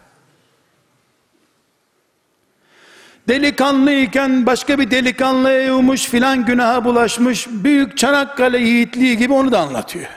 Delikanlıyken 3.28 4.46
başka 4.46 4.80
bir 4.80 4.92
delikanlıya 4.92 5.66
yumuş 5.66 6.06
filan 6.06 6.46
günaha 6.46 6.86
bulaşmış. 6.86 7.48
Büyük 7.50 7.98
Çanakkale 7.98 8.58
yiğitliği 8.58 9.18
gibi 9.18 9.34
onu 9.34 9.52
da 9.52 9.60
anlatıyor. 9.60 10.10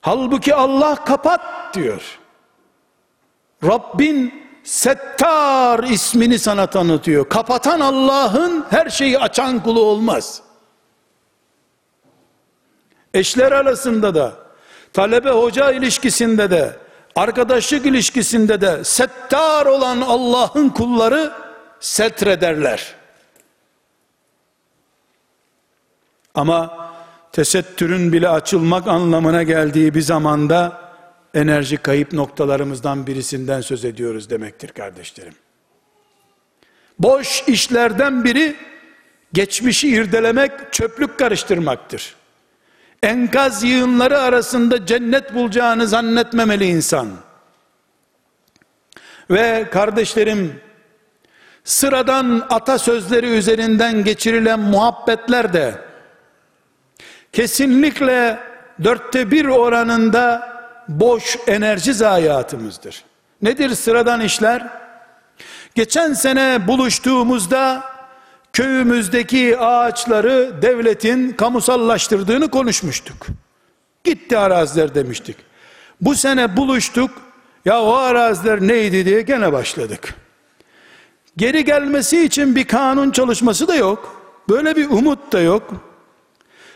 Halbuki 0.00 0.54
Allah 0.54 1.04
kapat 1.04 1.40
diyor. 1.74 2.18
Rabbin 3.64 4.47
Settar 4.68 5.84
ismini 5.84 6.38
sana 6.38 6.66
tanıtıyor. 6.66 7.28
Kapatan 7.28 7.80
Allah'ın 7.80 8.64
her 8.70 8.90
şeyi 8.90 9.18
açan 9.18 9.62
kulu 9.62 9.80
olmaz. 9.80 10.42
Eşler 13.14 13.52
arasında 13.52 14.14
da, 14.14 14.32
talebe 14.92 15.30
hoca 15.30 15.72
ilişkisinde 15.72 16.50
de, 16.50 16.76
arkadaşlık 17.16 17.86
ilişkisinde 17.86 18.60
de 18.60 18.84
settar 18.84 19.66
olan 19.66 20.00
Allah'ın 20.00 20.68
kulları 20.68 21.32
setrederler. 21.80 22.94
Ama 26.34 26.90
tesettürün 27.32 28.12
bile 28.12 28.28
açılmak 28.28 28.88
anlamına 28.88 29.42
geldiği 29.42 29.94
bir 29.94 30.02
zamanda 30.02 30.87
enerji 31.34 31.76
kayıp 31.76 32.12
noktalarımızdan 32.12 33.06
birisinden 33.06 33.60
söz 33.60 33.84
ediyoruz 33.84 34.30
demektir 34.30 34.68
kardeşlerim. 34.68 35.34
Boş 36.98 37.44
işlerden 37.46 38.24
biri 38.24 38.56
geçmişi 39.32 39.88
irdelemek, 39.88 40.72
çöplük 40.72 41.18
karıştırmaktır. 41.18 42.14
Enkaz 43.02 43.64
yığınları 43.64 44.18
arasında 44.18 44.86
cennet 44.86 45.34
bulacağını 45.34 45.86
zannetmemeli 45.86 46.66
insan. 46.66 47.08
Ve 49.30 49.66
kardeşlerim, 49.70 50.60
sıradan 51.64 52.46
atasözleri 52.50 53.26
üzerinden 53.26 54.04
geçirilen 54.04 54.60
muhabbetler 54.60 55.52
de 55.52 55.74
kesinlikle 57.32 58.38
dörtte 58.84 59.30
bir 59.30 59.44
oranında 59.44 60.57
boş 60.88 61.38
enerji 61.46 61.94
zayiatımızdır. 61.94 63.04
Nedir 63.42 63.70
sıradan 63.70 64.20
işler? 64.20 64.66
Geçen 65.74 66.12
sene 66.12 66.68
buluştuğumuzda 66.68 67.84
köyümüzdeki 68.52 69.58
ağaçları 69.58 70.62
devletin 70.62 71.32
kamusallaştırdığını 71.32 72.50
konuşmuştuk. 72.50 73.26
Gitti 74.04 74.38
araziler 74.38 74.94
demiştik. 74.94 75.36
Bu 76.00 76.14
sene 76.14 76.56
buluştuk. 76.56 77.10
Ya 77.64 77.82
o 77.82 77.94
araziler 77.94 78.60
neydi 78.60 79.04
diye 79.04 79.22
gene 79.22 79.52
başladık. 79.52 80.14
Geri 81.36 81.64
gelmesi 81.64 82.24
için 82.24 82.56
bir 82.56 82.64
kanun 82.64 83.10
çalışması 83.10 83.68
da 83.68 83.74
yok. 83.74 84.22
Böyle 84.48 84.76
bir 84.76 84.90
umut 84.90 85.32
da 85.32 85.40
yok. 85.40 85.70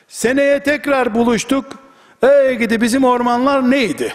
Seneye 0.08 0.62
tekrar 0.62 1.14
buluştuk. 1.14 1.81
Ey 2.22 2.54
gidi 2.54 2.80
bizim 2.80 3.04
ormanlar 3.04 3.70
neydi? 3.70 4.14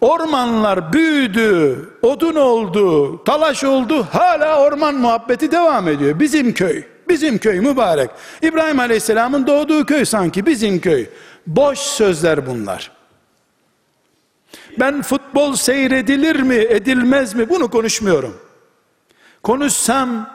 Ormanlar 0.00 0.92
büyüdü, 0.92 1.78
odun 2.02 2.34
oldu, 2.34 3.24
talaş 3.24 3.64
oldu, 3.64 4.06
hala 4.12 4.60
orman 4.62 4.94
muhabbeti 4.94 5.50
devam 5.50 5.88
ediyor. 5.88 6.20
Bizim 6.20 6.54
köy, 6.54 6.82
bizim 7.08 7.38
köy 7.38 7.60
mübarek. 7.60 8.10
İbrahim 8.42 8.80
Aleyhisselam'ın 8.80 9.46
doğduğu 9.46 9.86
köy 9.86 10.04
sanki 10.04 10.46
bizim 10.46 10.80
köy. 10.80 11.06
Boş 11.46 11.78
sözler 11.78 12.46
bunlar. 12.46 12.90
Ben 14.78 15.02
futbol 15.02 15.54
seyredilir 15.54 16.40
mi, 16.40 16.54
edilmez 16.54 17.34
mi 17.34 17.48
bunu 17.48 17.70
konuşmuyorum. 17.70 18.36
Konuşsam 19.42 20.30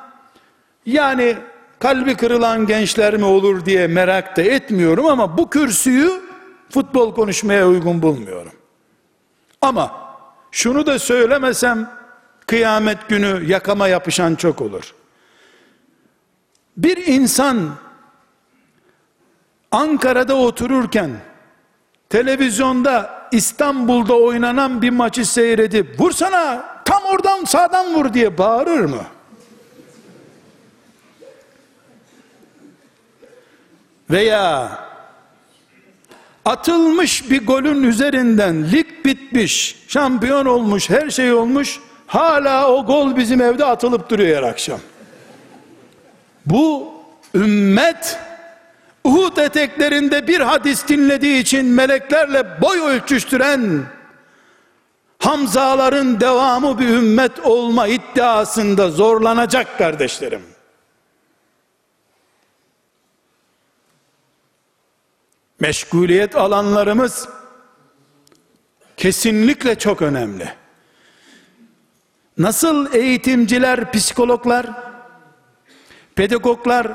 yani 0.86 1.36
kalbi 1.80 2.16
kırılan 2.16 2.68
gençler 2.68 3.18
mi 3.18 3.26
olur 3.26 3.66
diye 3.66 3.88
merak 3.88 4.38
da 4.38 4.42
etmiyorum 4.42 5.06
ama 5.06 5.38
bu 5.38 5.50
kürsüyü 5.50 6.31
futbol 6.72 7.16
konuşmaya 7.16 7.68
uygun 7.68 8.02
bulmuyorum. 8.02 8.54
Ama 9.62 10.16
şunu 10.52 10.86
da 10.86 11.00
söylemesem 11.00 11.90
kıyamet 12.48 13.10
günü 13.10 13.44
yakama 13.46 13.88
yapışan 13.88 14.36
çok 14.36 14.62
olur. 14.62 14.94
Bir 16.78 17.08
insan 17.08 17.70
Ankara'da 19.72 20.36
otururken 20.36 21.12
televizyonda 22.10 23.22
İstanbul'da 23.32 24.14
oynanan 24.14 24.82
bir 24.82 24.90
maçı 24.90 25.26
seyredip 25.26 26.00
vursana 26.00 26.66
tam 26.86 27.04
oradan 27.04 27.44
sağdan 27.44 27.94
vur 27.94 28.14
diye 28.14 28.38
bağırır 28.38 28.86
mı? 28.86 29.06
Veya 34.10 34.72
atılmış 36.46 37.32
bir 37.32 37.46
golün 37.46 37.84
üzerinden 37.84 38.72
lig 38.72 38.88
bitmiş, 39.06 39.84
şampiyon 39.88 40.46
olmuş, 40.46 40.90
her 40.90 41.10
şey 41.10 41.34
olmuş. 41.34 41.80
Hala 42.08 42.72
o 42.72 42.86
gol 42.86 43.16
bizim 43.16 43.42
evde 43.42 43.66
atılıp 43.66 44.10
duruyor 44.10 44.38
her 44.38 44.50
akşam. 44.50 44.80
Bu 46.46 46.94
ümmet 47.36 48.20
Uhud 49.04 49.38
eteklerinde 49.38 50.28
bir 50.28 50.40
hadis 50.40 50.88
dinlediği 50.88 51.42
için 51.42 51.66
meleklerle 51.66 52.62
boy 52.62 52.80
ölçüştüren 52.80 53.86
Hamzaların 55.22 56.20
devamı 56.20 56.80
bir 56.80 56.88
ümmet 56.88 57.40
olma 57.40 57.88
iddiasında 57.88 58.90
zorlanacak 58.90 59.78
kardeşlerim. 59.78 60.42
Meşguliyet 65.62 66.36
alanlarımız 66.36 67.30
kesinlikle 68.98 69.76
çok 69.76 70.02
önemli. 70.02 70.50
Nasıl 72.38 72.94
eğitimciler, 72.94 73.92
psikologlar, 73.92 74.66
pedagoglar 76.16 76.88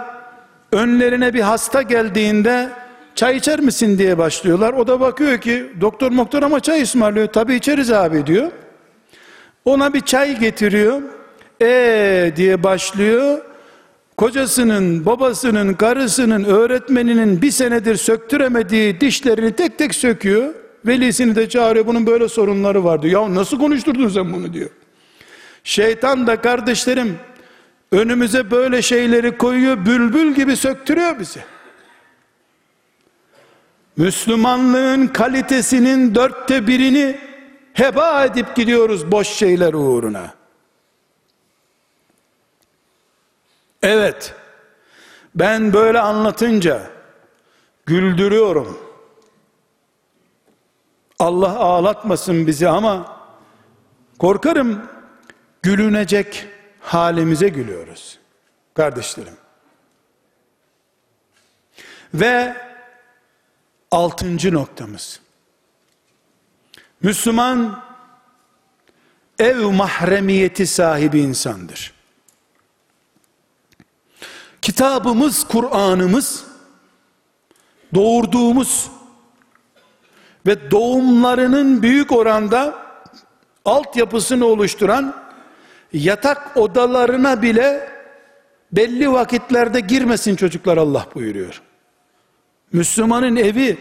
önlerine 0.72 1.34
bir 1.34 1.40
hasta 1.40 1.82
geldiğinde 1.82 2.70
çay 3.14 3.36
içer 3.36 3.60
misin 3.60 3.98
diye 3.98 4.18
başlıyorlar. 4.18 4.72
O 4.72 4.86
da 4.86 5.00
bakıyor 5.00 5.40
ki 5.40 5.72
doktor 5.80 6.12
moktor 6.12 6.42
ama 6.42 6.60
çay 6.60 6.82
ısmarlıyor. 6.82 7.26
Tabi 7.26 7.54
içeriz 7.54 7.92
abi 7.92 8.26
diyor. 8.26 8.52
Ona 9.64 9.94
bir 9.94 10.00
çay 10.00 10.38
getiriyor. 10.38 11.02
E 11.62 12.32
diye 12.36 12.62
başlıyor 12.62 13.38
kocasının, 14.16 15.06
babasının, 15.06 15.74
karısının, 15.74 16.44
öğretmeninin 16.44 17.42
bir 17.42 17.50
senedir 17.50 17.96
söktüremediği 17.96 19.00
dişlerini 19.00 19.52
tek 19.52 19.78
tek 19.78 19.94
söküyor. 19.94 20.54
Velisini 20.86 21.36
de 21.36 21.48
çağırıyor 21.48 21.86
bunun 21.86 22.06
böyle 22.06 22.28
sorunları 22.28 22.84
var 22.84 23.02
diyor. 23.02 23.22
Ya 23.22 23.34
nasıl 23.34 23.58
konuşturdun 23.58 24.08
sen 24.08 24.32
bunu 24.32 24.52
diyor. 24.52 24.70
Şeytan 25.64 26.26
da 26.26 26.40
kardeşlerim 26.40 27.18
önümüze 27.92 28.50
böyle 28.50 28.82
şeyleri 28.82 29.38
koyuyor, 29.38 29.86
bülbül 29.86 30.34
gibi 30.34 30.56
söktürüyor 30.56 31.20
bizi. 31.20 31.40
Müslümanlığın 33.96 35.06
kalitesinin 35.06 36.14
dörtte 36.14 36.66
birini 36.66 37.16
heba 37.72 38.24
edip 38.24 38.56
gidiyoruz 38.56 39.12
boş 39.12 39.28
şeyler 39.28 39.74
uğruna. 39.74 40.35
Evet, 43.82 44.34
ben 45.34 45.72
böyle 45.72 46.00
anlatınca 46.00 46.90
güldürüyorum. 47.86 48.78
Allah 51.18 51.58
ağlatmasın 51.58 52.46
bizi 52.46 52.68
ama 52.68 53.22
korkarım 54.18 54.88
gülünecek 55.62 56.48
halimize 56.80 57.48
gülüyoruz. 57.48 58.18
Kardeşlerim. 58.74 59.36
Ve 62.14 62.56
altıncı 63.90 64.54
noktamız. 64.54 65.20
Müslüman 67.02 67.84
ev 69.38 69.56
mahremiyeti 69.56 70.66
sahibi 70.66 71.20
insandır. 71.20 71.95
Kitabımız, 74.66 75.44
Kur'an'ımız 75.44 76.44
doğurduğumuz 77.94 78.90
ve 80.46 80.70
doğumlarının 80.70 81.82
büyük 81.82 82.12
oranda 82.12 82.74
altyapısını 83.64 84.46
oluşturan 84.46 85.14
yatak 85.92 86.56
odalarına 86.56 87.42
bile 87.42 87.88
belli 88.72 89.12
vakitlerde 89.12 89.80
girmesin 89.80 90.36
çocuklar 90.36 90.76
Allah 90.76 91.06
buyuruyor. 91.14 91.62
Müslümanın 92.72 93.36
evi 93.36 93.78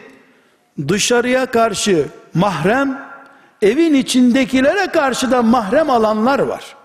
dışarıya 0.88 1.46
karşı 1.46 2.08
mahrem, 2.34 3.10
evin 3.62 3.94
içindekilere 3.94 4.88
karşı 4.88 5.32
da 5.32 5.42
mahrem 5.42 5.90
alanlar 5.90 6.40
var. 6.40 6.76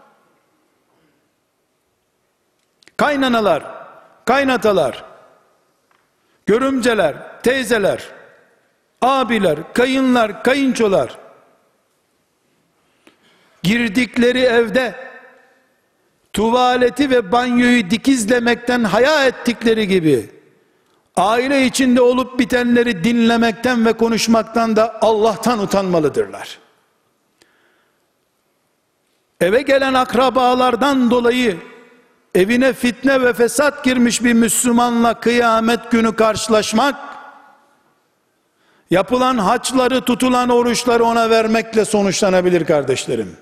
Kaynanalar, 2.97 3.80
kaynatalar, 4.31 5.05
görümceler, 6.47 7.43
teyzeler, 7.43 8.09
abiler, 9.03 9.73
kayınlar, 9.73 10.43
kayınçolar, 10.45 11.19
girdikleri 13.63 14.41
evde 14.41 14.95
tuvaleti 16.33 17.11
ve 17.11 17.33
banyoyu 17.33 17.91
dikizlemekten 17.91 18.85
haya 18.85 19.27
ettikleri 19.27 19.89
gibi 19.89 20.31
aile 21.17 21.67
içinde 21.67 22.01
olup 22.01 22.39
bitenleri 22.39 23.05
dinlemekten 23.05 23.87
ve 23.87 23.93
konuşmaktan 23.93 24.77
da 24.77 24.99
Allah'tan 25.01 25.59
utanmalıdırlar. 25.59 26.59
Eve 29.41 29.63
gelen 29.63 29.95
akrabalardan 29.95 31.11
dolayı 31.11 31.70
evine 32.35 32.73
fitne 32.73 33.23
ve 33.23 33.33
fesat 33.33 33.85
girmiş 33.85 34.25
bir 34.25 34.33
Müslümanla 34.33 35.21
kıyamet 35.21 35.91
günü 35.91 36.17
karşılaşmak 36.17 36.97
yapılan 38.91 39.39
haçları 39.39 40.01
tutulan 40.01 40.49
oruçları 40.49 41.05
ona 41.05 41.31
vermekle 41.31 41.85
sonuçlanabilir 41.85 42.65
kardeşlerim. 42.65 43.37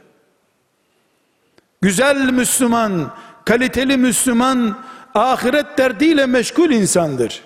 Güzel 1.81 2.31
Müslüman, 2.31 3.11
kaliteli 3.45 3.97
Müslüman 3.97 4.79
ahiret 5.15 5.79
derdiyle 5.79 6.27
meşgul 6.27 6.71
insandır. 6.71 7.43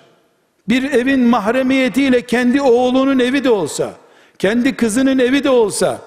Bir 0.69 0.83
evin 0.91 1.19
mahremiyetiyle 1.19 2.21
kendi 2.21 2.61
oğlunun 2.61 3.19
evi 3.19 3.43
de 3.43 3.49
olsa, 3.49 3.91
kendi 4.39 4.75
kızının 4.75 5.19
evi 5.19 5.43
de 5.43 5.49
olsa, 5.49 5.97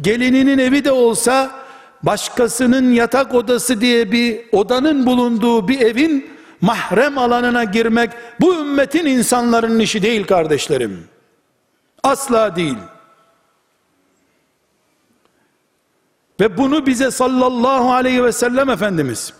gelininin 0.00 0.58
evi 0.58 0.84
de 0.84 0.92
olsa, 0.92 1.63
başkasının 2.06 2.92
yatak 2.92 3.34
odası 3.34 3.80
diye 3.80 4.12
bir 4.12 4.40
odanın 4.52 5.06
bulunduğu 5.06 5.68
bir 5.68 5.80
evin 5.80 6.30
mahrem 6.60 7.18
alanına 7.18 7.64
girmek 7.64 8.10
bu 8.40 8.54
ümmetin 8.54 9.06
insanların 9.06 9.78
işi 9.78 10.02
değil 10.02 10.26
kardeşlerim. 10.26 11.08
Asla 12.02 12.56
değil. 12.56 12.76
Ve 16.40 16.58
bunu 16.58 16.86
bize 16.86 17.10
sallallahu 17.10 17.92
aleyhi 17.92 18.24
ve 18.24 18.32
sellem 18.32 18.70
Efendimiz 18.70 19.32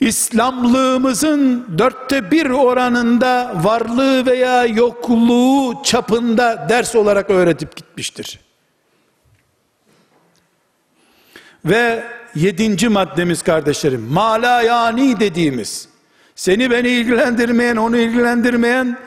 İslamlığımızın 0.00 1.66
dörtte 1.78 2.30
bir 2.30 2.50
oranında 2.50 3.54
varlığı 3.62 4.26
veya 4.26 4.64
yokluğu 4.66 5.82
çapında 5.82 6.66
ders 6.68 6.96
olarak 6.96 7.30
öğretip 7.30 7.76
gitmiştir. 7.76 8.43
Ve 11.64 12.04
yedinci 12.34 12.88
maddemiz 12.88 13.42
kardeşlerim, 13.42 14.02
mala 14.10 14.62
yani 14.62 15.20
dediğimiz, 15.20 15.88
seni 16.34 16.70
beni 16.70 16.88
ilgilendirmeyen, 16.88 17.76
onu 17.76 17.96
ilgilendirmeyen, 17.96 18.98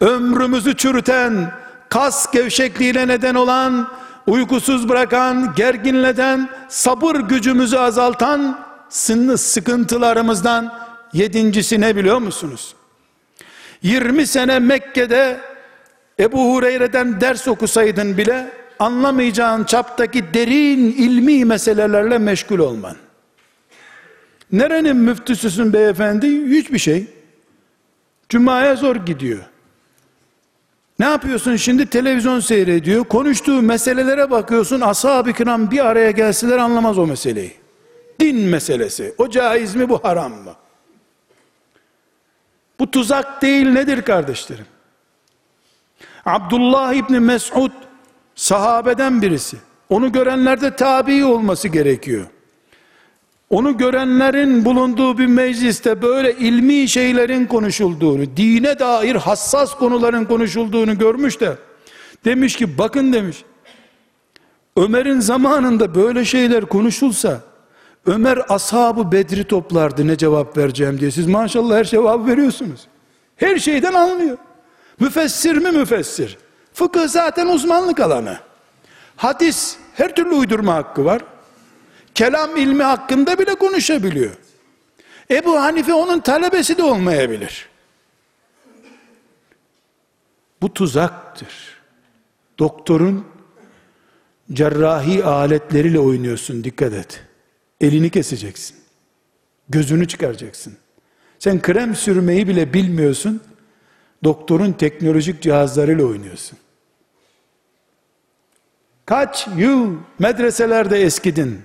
ömrümüzü 0.00 0.76
çürüten, 0.76 1.52
kas 1.88 2.32
gevşekliğine 2.32 3.08
neden 3.08 3.34
olan, 3.34 3.88
uykusuz 4.26 4.88
bırakan, 4.88 5.54
gerginleden, 5.56 6.48
sabır 6.68 7.16
gücümüzü 7.16 7.76
azaltan, 7.76 8.66
sıkıntılarımızdan 9.36 10.74
yedincisi 11.12 11.80
ne 11.80 11.96
biliyor 11.96 12.18
musunuz? 12.18 12.74
20 13.82 14.26
sene 14.26 14.58
Mekke'de 14.58 15.40
Ebu 16.20 16.54
Hureyre'den 16.54 17.20
ders 17.20 17.48
okusaydın 17.48 18.16
bile 18.16 18.50
anlamayacağın 18.78 19.64
çaptaki 19.64 20.34
derin 20.34 20.92
ilmi 20.92 21.44
meselelerle 21.44 22.18
meşgul 22.18 22.58
olman. 22.58 22.96
Nerenin 24.52 24.96
müftüsüsün 24.96 25.72
beyefendi? 25.72 26.50
Hiçbir 26.50 26.78
şey. 26.78 27.06
Cuma'ya 28.28 28.76
zor 28.76 28.96
gidiyor. 28.96 29.44
Ne 30.98 31.06
yapıyorsun 31.06 31.56
şimdi? 31.56 31.86
Televizyon 31.86 32.40
seyrediyor. 32.40 33.04
Konuştuğu 33.04 33.62
meselelere 33.62 34.30
bakıyorsun. 34.30 34.80
Ashab-ı 34.80 35.32
kiram 35.32 35.70
bir 35.70 35.86
araya 35.86 36.10
gelseler 36.10 36.58
anlamaz 36.58 36.98
o 36.98 37.06
meseleyi. 37.06 37.52
Din 38.20 38.36
meselesi. 38.36 39.14
O 39.18 39.30
caiz 39.30 39.74
mi 39.74 39.88
bu 39.88 40.04
haram 40.04 40.32
mı? 40.32 40.54
Bu 42.80 42.90
tuzak 42.90 43.42
değil 43.42 43.66
nedir 43.66 44.02
kardeşlerim? 44.02 44.66
Abdullah 46.26 46.94
İbni 46.94 47.20
Mesud 47.20 47.70
sahabeden 48.36 49.22
birisi. 49.22 49.56
Onu 49.88 50.12
görenlerde 50.12 50.76
tabi 50.76 51.24
olması 51.24 51.68
gerekiyor. 51.68 52.26
Onu 53.50 53.78
görenlerin 53.78 54.64
bulunduğu 54.64 55.18
bir 55.18 55.26
mecliste 55.26 56.02
böyle 56.02 56.36
ilmi 56.36 56.88
şeylerin 56.88 57.46
konuşulduğunu, 57.46 58.36
dine 58.36 58.78
dair 58.78 59.14
hassas 59.14 59.74
konuların 59.74 60.24
konuşulduğunu 60.24 60.98
görmüş 60.98 61.40
de 61.40 61.56
demiş 62.24 62.56
ki 62.56 62.78
bakın 62.78 63.12
demiş. 63.12 63.44
Ömer'in 64.76 65.20
zamanında 65.20 65.94
böyle 65.94 66.24
şeyler 66.24 66.64
konuşulsa 66.64 67.40
Ömer 68.06 68.42
ashabı 68.48 69.12
Bedri 69.12 69.44
toplardı 69.44 70.06
ne 70.06 70.16
cevap 70.16 70.56
vereceğim 70.56 71.00
diye. 71.00 71.10
Siz 71.10 71.26
maşallah 71.26 71.76
her 71.76 71.84
cevabı 71.84 72.26
veriyorsunuz. 72.26 72.86
Her 73.36 73.58
şeyden 73.58 73.94
anlıyor. 73.94 74.36
Müfessir 75.00 75.56
mi 75.56 75.70
müfessir? 75.70 76.38
Fıkıh 76.76 77.08
zaten 77.08 77.46
uzmanlık 77.46 78.00
alanı. 78.00 78.38
Hadis 79.16 79.76
her 79.94 80.14
türlü 80.14 80.34
uydurma 80.34 80.74
hakkı 80.74 81.04
var. 81.04 81.24
Kelam 82.14 82.56
ilmi 82.56 82.82
hakkında 82.82 83.38
bile 83.38 83.54
konuşabiliyor. 83.54 84.36
Ebu 85.30 85.60
Hanife 85.60 85.94
onun 85.94 86.20
talebesi 86.20 86.78
de 86.78 86.82
olmayabilir. 86.82 87.68
Bu 90.62 90.74
tuzaktır. 90.74 91.48
Doktorun 92.58 93.26
cerrahi 94.52 95.24
aletleriyle 95.24 95.98
oynuyorsun 95.98 96.64
dikkat 96.64 96.92
et. 96.92 97.24
Elini 97.80 98.10
keseceksin. 98.10 98.76
Gözünü 99.68 100.08
çıkaracaksın. 100.08 100.76
Sen 101.38 101.62
krem 101.62 101.94
sürmeyi 101.94 102.48
bile 102.48 102.72
bilmiyorsun. 102.74 103.40
Doktorun 104.24 104.72
teknolojik 104.72 105.42
cihazlarıyla 105.42 106.04
oynuyorsun. 106.04 106.58
Kaç 109.06 109.46
yıl 109.56 109.96
medreselerde 110.18 111.02
eskidin. 111.02 111.62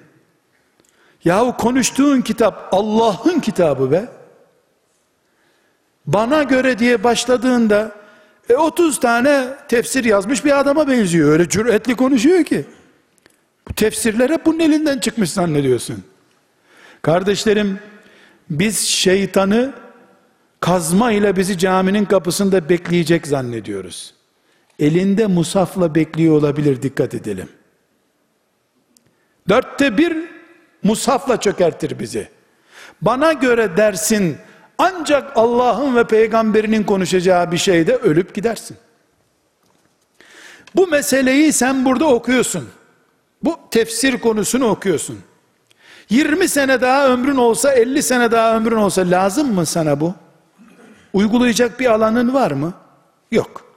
Yahu 1.24 1.58
konuştuğun 1.58 2.22
kitap 2.22 2.70
Allah'ın 2.72 3.40
kitabı 3.40 3.92
be. 3.92 4.10
Bana 6.06 6.44
göre 6.44 6.80
diye 6.80 7.04
başladığında 7.04 7.92
e, 8.50 8.56
30 8.56 9.00
tane 9.00 9.48
tefsir 9.68 10.04
yazmış 10.04 10.46
bir 10.46 10.60
adama 10.60 10.88
benziyor. 10.88 11.32
Öyle 11.32 11.50
cüretli 11.50 11.96
konuşuyor 11.96 12.44
ki. 12.44 12.66
Bu 13.68 13.74
tefsirler 13.74 14.30
hep 14.30 14.46
bunun 14.46 14.60
elinden 14.60 15.00
çıkmış 15.00 15.32
zannediyorsun. 15.32 16.04
Kardeşlerim, 17.02 17.80
biz 18.50 18.80
şeytanı 18.80 19.74
kazma 20.60 21.12
ile 21.12 21.36
bizi 21.36 21.58
caminin 21.58 22.06
kapısında 22.06 22.70
bekleyecek 22.70 23.28
zannediyoruz. 23.28 24.21
Elinde 24.82 25.28
musafla 25.28 25.96
bekliyor 25.96 26.36
olabilir 26.36 26.82
dikkat 26.82 27.14
edelim. 27.14 27.50
Dörtte 29.50 29.98
bir 29.98 30.18
musafla 30.84 31.40
çökertir 31.40 32.00
bizi. 32.00 32.30
Bana 33.02 33.34
göre 33.34 33.78
dersin 33.78 34.38
ancak 34.78 35.38
Allah'ın 35.38 35.96
ve 35.96 36.04
peygamberinin 36.04 36.84
konuşacağı 36.84 37.52
bir 37.52 37.58
şeyde 37.58 37.96
ölüp 37.96 38.36
gidersin. 38.36 38.78
Bu 40.76 40.88
meseleyi 40.88 41.54
sen 41.54 41.86
burada 41.86 42.06
okuyorsun. 42.06 42.70
Bu 43.44 43.60
tefsir 43.72 44.20
konusunu 44.20 44.66
okuyorsun. 44.66 45.20
20 46.10 46.48
sene 46.48 46.82
daha 46.82 47.08
ömrün 47.08 47.38
olsa 47.38 47.74
50 47.74 48.04
sene 48.04 48.32
daha 48.32 48.56
ömrün 48.56 48.76
olsa 48.76 49.02
lazım 49.02 49.54
mı 49.54 49.66
sana 49.66 50.00
bu? 50.00 50.14
Uygulayacak 51.14 51.80
bir 51.80 51.86
alanın 51.86 52.34
var 52.34 52.52
mı? 52.52 52.74
Yok. 53.32 53.71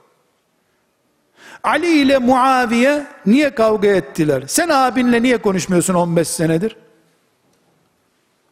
Ali 1.64 1.98
ile 1.98 2.18
Muaviye 2.18 3.06
niye 3.26 3.54
kavga 3.54 3.88
ettiler? 3.88 4.44
Sen 4.46 4.68
abinle 4.68 5.22
niye 5.22 5.36
konuşmuyorsun 5.36 5.94
15 5.94 6.28
senedir? 6.28 6.76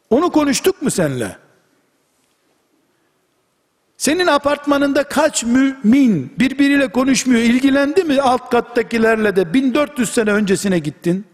Onu 0.09 0.31
konuştuk 0.31 0.81
mu 0.81 0.91
senle? 0.91 1.37
Senin 3.97 4.27
apartmanında 4.27 5.03
kaç 5.03 5.43
mümin 5.43 6.33
birbiriyle 6.39 6.87
konuşmuyor, 6.91 7.41
ilgilendi 7.41 8.03
mi 8.03 8.21
alt 8.21 8.49
kattakilerle 8.49 9.35
de 9.35 9.53
1400 9.53 10.13
sene 10.13 10.31
öncesine 10.31 10.79
gittin? 10.79 11.25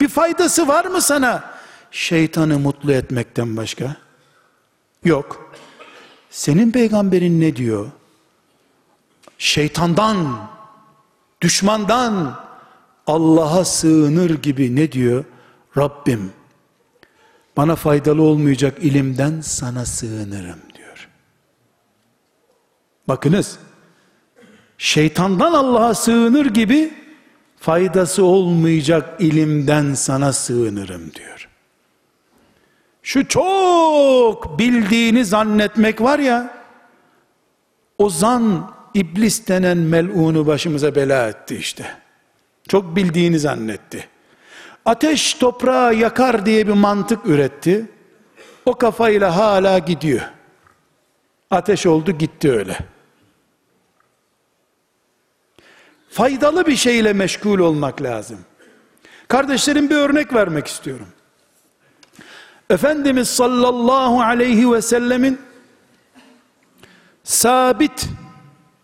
Bir 0.00 0.08
faydası 0.08 0.68
var 0.68 0.84
mı 0.84 1.00
sana 1.00 1.44
şeytanı 1.90 2.58
mutlu 2.58 2.92
etmekten 2.92 3.56
başka? 3.56 3.96
Yok. 5.04 5.54
Senin 6.30 6.70
peygamberin 6.70 7.40
ne 7.40 7.56
diyor? 7.56 7.86
Şeytandan, 9.38 10.38
düşmandan 11.40 12.40
Allah'a 13.06 13.64
sığınır 13.64 14.30
gibi 14.30 14.76
ne 14.76 14.92
diyor? 14.92 15.24
Rabbim 15.76 16.32
bana 17.56 17.76
faydalı 17.76 18.22
olmayacak 18.22 18.78
ilimden 18.80 19.40
sana 19.40 19.84
sığınırım 19.86 20.58
diyor. 20.74 21.08
Bakınız 23.08 23.58
şeytandan 24.78 25.52
Allah'a 25.52 25.94
sığınır 25.94 26.46
gibi 26.46 26.94
faydası 27.60 28.24
olmayacak 28.24 29.20
ilimden 29.20 29.94
sana 29.94 30.32
sığınırım 30.32 31.14
diyor. 31.14 31.48
Şu 33.02 33.28
çok 33.28 34.58
bildiğini 34.58 35.24
zannetmek 35.24 36.00
var 36.00 36.18
ya, 36.18 36.54
o 37.98 38.10
zan 38.10 38.75
iblis 38.96 39.48
denen 39.48 39.78
melunu 39.78 40.46
başımıza 40.46 40.94
bela 40.94 41.28
etti 41.28 41.56
işte. 41.56 41.96
Çok 42.68 42.96
bildiğini 42.96 43.38
zannetti. 43.38 44.08
Ateş 44.84 45.34
toprağı 45.34 45.94
yakar 45.94 46.46
diye 46.46 46.66
bir 46.66 46.72
mantık 46.72 47.26
üretti. 47.26 47.86
O 48.64 48.74
kafayla 48.74 49.36
hala 49.36 49.78
gidiyor. 49.78 50.20
Ateş 51.50 51.86
oldu 51.86 52.10
gitti 52.10 52.52
öyle. 52.52 52.78
Faydalı 56.10 56.66
bir 56.66 56.76
şeyle 56.76 57.12
meşgul 57.12 57.58
olmak 57.58 58.02
lazım. 58.02 58.38
Kardeşlerim 59.28 59.90
bir 59.90 59.94
örnek 59.94 60.34
vermek 60.34 60.66
istiyorum. 60.66 61.08
Efendimiz 62.70 63.28
sallallahu 63.28 64.20
aleyhi 64.20 64.72
ve 64.72 64.82
sellemin 64.82 65.40
sabit 67.24 68.08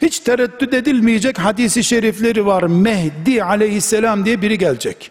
hiç 0.03 0.21
tereddüt 0.21 0.75
edilmeyecek 0.75 1.39
hadisi 1.39 1.85
şerifleri 1.85 2.47
var. 2.47 2.63
Mehdi 2.63 3.45
aleyhisselam 3.45 4.25
diye 4.25 4.43
biri 4.43 4.59
gelecek. 4.59 5.11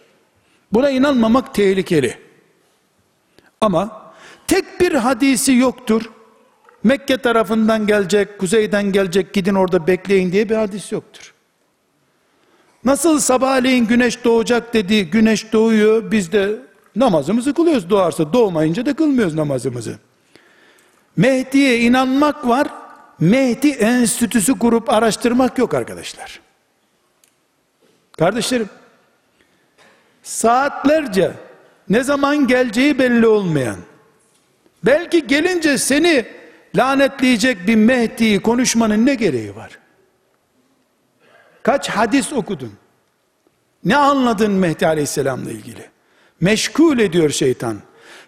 Buna 0.71 0.89
inanmamak 0.89 1.53
tehlikeli. 1.53 2.17
Ama 3.61 4.13
tek 4.47 4.79
bir 4.79 4.91
hadisi 4.91 5.53
yoktur. 5.53 6.09
Mekke 6.83 7.17
tarafından 7.17 7.87
gelecek, 7.87 8.39
kuzeyden 8.39 8.91
gelecek, 8.91 9.33
gidin 9.33 9.55
orada 9.55 9.87
bekleyin 9.87 10.31
diye 10.31 10.49
bir 10.49 10.55
hadis 10.55 10.91
yoktur. 10.91 11.33
Nasıl 12.85 13.19
sabahleyin 13.19 13.87
güneş 13.87 14.23
doğacak 14.23 14.73
dedi, 14.73 15.09
güneş 15.09 15.53
doğuyor, 15.53 16.11
biz 16.11 16.31
de 16.31 16.59
namazımızı 16.95 17.53
kılıyoruz 17.53 17.89
doğarsa, 17.89 18.33
doğmayınca 18.33 18.85
da 18.85 18.93
kılmıyoruz 18.93 19.35
namazımızı. 19.35 19.99
Mehdi'ye 21.17 21.79
inanmak 21.79 22.47
var, 22.47 22.67
Mehdi 23.22 23.69
enstitüsü 23.69 24.59
kurup 24.59 24.89
araştırmak 24.89 25.57
yok 25.57 25.74
arkadaşlar. 25.74 26.39
Kardeşlerim, 28.17 28.69
saatlerce 30.24 31.32
ne 31.89 32.03
zaman 32.03 32.47
geleceği 32.47 32.99
belli 32.99 33.28
olmayan, 33.28 33.78
belki 34.86 35.28
gelince 35.28 35.78
seni 35.78 36.26
lanetleyecek 36.76 37.67
bir 37.67 37.76
Mehdi'yi 37.76 38.41
konuşmanın 38.41 39.05
ne 39.05 39.15
gereği 39.15 39.55
var? 39.55 39.80
Kaç 41.63 41.89
hadis 41.89 42.34
okudun? 42.34 42.74
Ne 43.86 43.95
anladın 43.95 44.51
Mehdi 44.51 44.88
Aleyhisselam'la 44.88 45.51
ilgili? 45.51 45.89
Meşgul 46.39 46.99
ediyor 46.99 47.30
şeytan. 47.30 47.78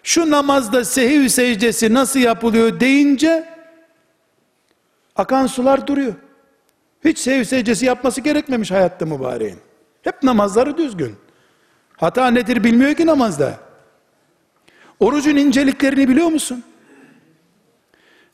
Şu 0.02 0.30
namazda 0.30 0.84
sehiv 0.84 1.28
secdesi 1.28 1.94
nasıl 1.94 2.20
yapılıyor 2.20 2.80
deyince 2.80 3.53
akan 5.16 5.46
sular 5.46 5.86
duruyor. 5.86 6.14
Hiç 7.04 7.18
sehiv 7.18 7.44
secdesi 7.44 7.86
yapması 7.86 8.20
gerekmemiş 8.20 8.70
hayatta 8.70 9.06
mübareğin. 9.06 9.58
Hep 10.02 10.22
namazları 10.22 10.76
düzgün. 10.76 11.16
Hata 11.96 12.30
nedir 12.30 12.64
bilmiyor 12.64 12.94
ki 12.94 13.06
namazda. 13.06 13.58
Orucun 15.00 15.36
inceliklerini 15.36 16.08
biliyor 16.08 16.26
musun? 16.26 16.64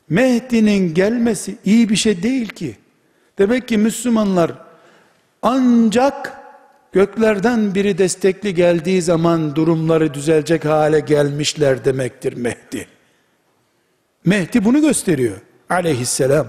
Mehdi'nin 0.09 0.93
gelmesi 0.93 1.57
iyi 1.65 1.89
bir 1.89 1.95
şey 1.95 2.23
değil 2.23 2.49
ki. 2.49 2.77
Demek 3.37 3.67
ki 3.67 3.77
Müslümanlar 3.77 4.51
ancak 5.41 6.41
göklerden 6.91 7.75
biri 7.75 7.97
destekli 7.97 8.55
geldiği 8.55 9.01
zaman 9.01 9.55
durumları 9.55 10.13
düzelecek 10.13 10.65
hale 10.65 10.99
gelmişler 10.99 11.85
demektir 11.85 12.33
Mehdi. 12.33 12.87
Mehdi 14.25 14.65
bunu 14.65 14.81
gösteriyor 14.81 15.37
aleyhisselam. 15.69 16.47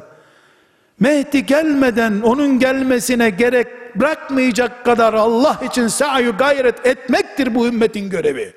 Mehdi 1.03 1.47
gelmeden 1.47 2.21
onun 2.21 2.59
gelmesine 2.59 3.31
gerek 3.31 4.01
bırakmayacak 4.01 4.85
kadar 4.85 5.15
Allah 5.15 5.61
için 5.71 5.89
sayu 5.89 6.37
gayret 6.37 6.87
etmektir 6.87 7.55
bu 7.55 7.67
ümmetin 7.67 8.11
görevi. 8.11 8.55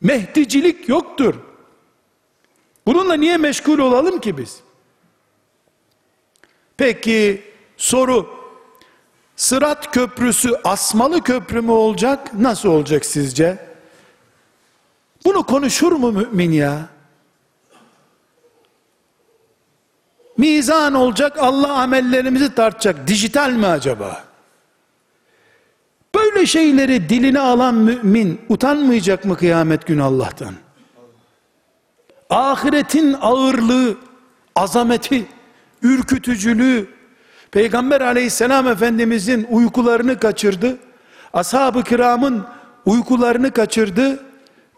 Mehdicilik 0.00 0.88
yoktur. 0.88 1.34
Bununla 2.86 3.14
niye 3.14 3.36
meşgul 3.36 3.78
olalım 3.78 4.20
ki 4.20 4.38
biz? 4.38 4.60
Peki 6.76 7.42
soru 7.76 8.42
Sırat 9.36 9.94
köprüsü 9.94 10.50
asmalı 10.64 11.22
köprü 11.22 11.60
mü 11.60 11.70
olacak? 11.70 12.34
Nasıl 12.34 12.68
olacak 12.68 13.04
sizce? 13.04 13.58
Bunu 15.24 15.46
konuşur 15.46 15.92
mu 15.92 16.12
mümin 16.12 16.52
ya? 16.52 16.88
Mizan 20.42 20.94
olacak, 20.94 21.38
Allah 21.38 21.72
amellerimizi 21.72 22.54
tartacak. 22.54 23.06
Dijital 23.06 23.50
mi 23.50 23.66
acaba? 23.66 24.24
Böyle 26.14 26.46
şeyleri 26.46 27.08
diline 27.08 27.40
alan 27.40 27.74
mümin 27.74 28.40
utanmayacak 28.48 29.24
mı 29.24 29.36
kıyamet 29.36 29.86
günü 29.86 30.02
Allah'tan? 30.02 30.54
Ahiretin 32.30 33.16
ağırlığı, 33.20 33.96
azameti, 34.56 35.26
ürkütücülüğü, 35.82 36.86
Peygamber 37.50 38.00
aleyhisselam 38.00 38.68
efendimizin 38.68 39.46
uykularını 39.50 40.18
kaçırdı. 40.18 40.78
Ashab-ı 41.32 41.84
kiramın 41.84 42.44
uykularını 42.86 43.50
kaçırdı. 43.50 44.24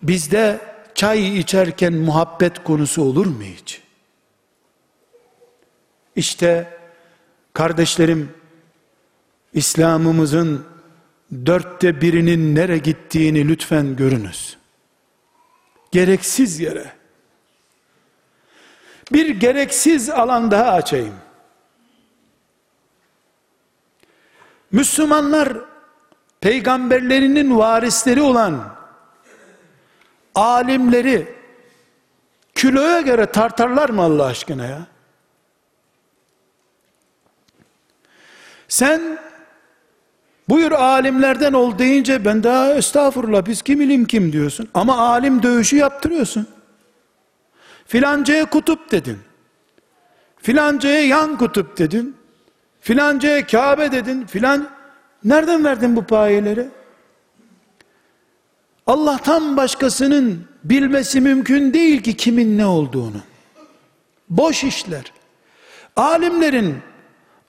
Bizde 0.02 0.60
çay 0.94 1.38
içerken 1.38 1.92
muhabbet 1.92 2.64
konusu 2.64 3.02
olur 3.02 3.26
mu 3.26 3.42
hiç? 3.42 3.83
İşte 6.16 6.78
kardeşlerim 7.52 8.32
İslam'ımızın 9.52 10.66
dörtte 11.46 12.00
birinin 12.00 12.54
nere 12.54 12.78
gittiğini 12.78 13.48
lütfen 13.48 13.96
görünüz. 13.96 14.56
Gereksiz 15.92 16.60
yere. 16.60 16.92
Bir 19.12 19.28
gereksiz 19.28 20.10
alan 20.10 20.50
daha 20.50 20.72
açayım. 20.72 21.14
Müslümanlar 24.72 25.52
peygamberlerinin 26.40 27.58
varisleri 27.58 28.22
olan 28.22 28.74
alimleri 30.34 31.34
kiloya 32.54 33.00
göre 33.00 33.26
tartarlar 33.26 33.90
mı 33.90 34.02
Allah 34.02 34.24
aşkına 34.24 34.66
ya? 34.66 34.93
Sen 38.74 39.18
buyur 40.48 40.72
alimlerden 40.72 41.52
ol 41.52 41.78
deyince 41.78 42.24
ben 42.24 42.42
daha 42.42 42.74
estağfurullah 42.74 43.46
biz 43.46 43.62
kim 43.62 43.80
ilim 43.80 44.04
kim 44.04 44.32
diyorsun. 44.32 44.68
Ama 44.74 44.98
alim 44.98 45.42
dövüşü 45.42 45.76
yaptırıyorsun. 45.76 46.46
Filancaya 47.86 48.44
kutup 48.44 48.90
dedin. 48.90 49.18
Filancaya 50.42 51.00
yan 51.06 51.38
kutup 51.38 51.78
dedin. 51.78 52.16
Filancaya 52.80 53.46
Kabe 53.46 53.92
dedin. 53.92 54.26
Filan 54.26 54.68
nereden 55.24 55.64
verdin 55.64 55.96
bu 55.96 56.04
payeleri? 56.04 56.68
Allah'tan 58.86 59.56
başkasının 59.56 60.44
bilmesi 60.64 61.20
mümkün 61.20 61.72
değil 61.72 62.02
ki 62.02 62.16
kimin 62.16 62.58
ne 62.58 62.66
olduğunu. 62.66 63.20
Boş 64.30 64.64
işler. 64.64 65.12
Alimlerin, 65.96 66.76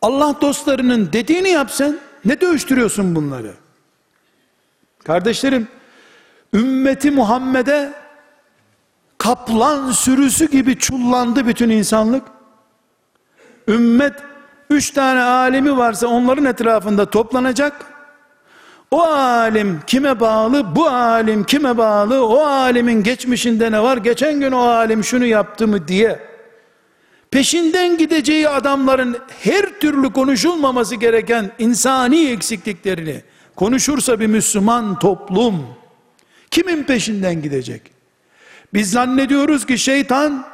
Allah 0.05 0.35
dostlarının 0.41 1.09
dediğini 1.13 1.49
yapsan, 1.49 1.97
ne 2.25 2.41
dövüştürüyorsun 2.41 3.15
bunları? 3.15 3.53
Kardeşlerim, 5.03 5.67
ümmeti 6.53 7.11
Muhammed'e 7.11 7.93
kaplan 9.17 9.91
sürüsü 9.91 10.51
gibi 10.51 10.77
çullandı 10.77 11.47
bütün 11.47 11.69
insanlık. 11.69 12.23
Ümmet, 13.67 14.13
üç 14.69 14.91
tane 14.91 15.21
alimi 15.21 15.77
varsa 15.77 16.07
onların 16.07 16.45
etrafında 16.45 17.09
toplanacak, 17.09 17.85
o 18.91 19.01
alim 19.03 19.81
kime 19.87 20.19
bağlı? 20.19 20.75
Bu 20.75 20.87
alim 20.87 21.43
kime 21.43 21.77
bağlı? 21.77 22.27
O 22.27 22.45
alimin 22.45 23.03
geçmişinde 23.03 23.71
ne 23.71 23.83
var? 23.83 23.97
Geçen 23.97 24.39
gün 24.39 24.51
o 24.51 24.59
alim 24.59 25.03
şunu 25.03 25.25
yaptı 25.25 25.67
mı 25.67 25.87
diye 25.87 26.34
peşinden 27.35 27.97
gideceği 27.97 28.49
adamların 28.49 29.17
her 29.43 29.79
türlü 29.79 30.13
konuşulmaması 30.13 30.95
gereken 30.95 31.51
insani 31.59 32.29
eksikliklerini 32.29 33.21
konuşursa 33.55 34.19
bir 34.19 34.27
Müslüman 34.27 34.99
toplum 34.99 35.67
kimin 36.51 36.83
peşinden 36.83 37.41
gidecek? 37.41 37.81
Biz 38.73 38.91
zannediyoruz 38.91 39.65
ki 39.65 39.77
şeytan 39.77 40.45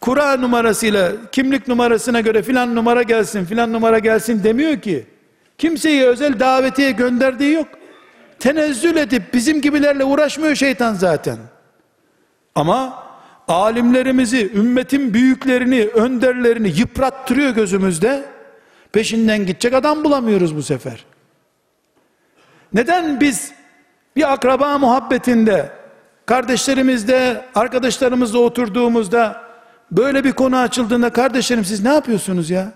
kura 0.00 0.36
numarasıyla 0.36 1.12
kimlik 1.32 1.68
numarasına 1.68 2.20
göre 2.20 2.42
filan 2.42 2.74
numara 2.74 3.02
gelsin 3.02 3.44
filan 3.44 3.72
numara 3.72 3.98
gelsin 3.98 4.44
demiyor 4.44 4.80
ki 4.80 5.06
Kimseyi 5.58 6.06
özel 6.06 6.40
davetiye 6.40 6.90
gönderdiği 6.90 7.52
yok. 7.52 7.68
Tenezzül 8.38 8.96
edip 8.96 9.34
bizim 9.34 9.60
gibilerle 9.60 10.04
uğraşmıyor 10.04 10.54
şeytan 10.54 10.94
zaten. 10.94 11.38
Ama 12.54 13.04
alimlerimizi, 13.48 14.52
ümmetin 14.54 15.14
büyüklerini, 15.14 15.84
önderlerini 15.84 16.72
yıprattırıyor 16.78 17.50
gözümüzde. 17.50 18.24
Peşinden 18.92 19.46
gidecek 19.46 19.74
adam 19.74 20.04
bulamıyoruz 20.04 20.56
bu 20.56 20.62
sefer. 20.62 21.04
Neden 22.74 23.20
biz 23.20 23.52
bir 24.16 24.32
akraba 24.32 24.78
muhabbetinde, 24.78 25.70
kardeşlerimizde, 26.26 27.44
arkadaşlarımızla 27.54 28.38
oturduğumuzda 28.38 29.42
böyle 29.90 30.24
bir 30.24 30.32
konu 30.32 30.56
açıldığında 30.56 31.10
kardeşlerim 31.10 31.64
siz 31.64 31.84
ne 31.84 31.88
yapıyorsunuz 31.88 32.50
ya? 32.50 32.72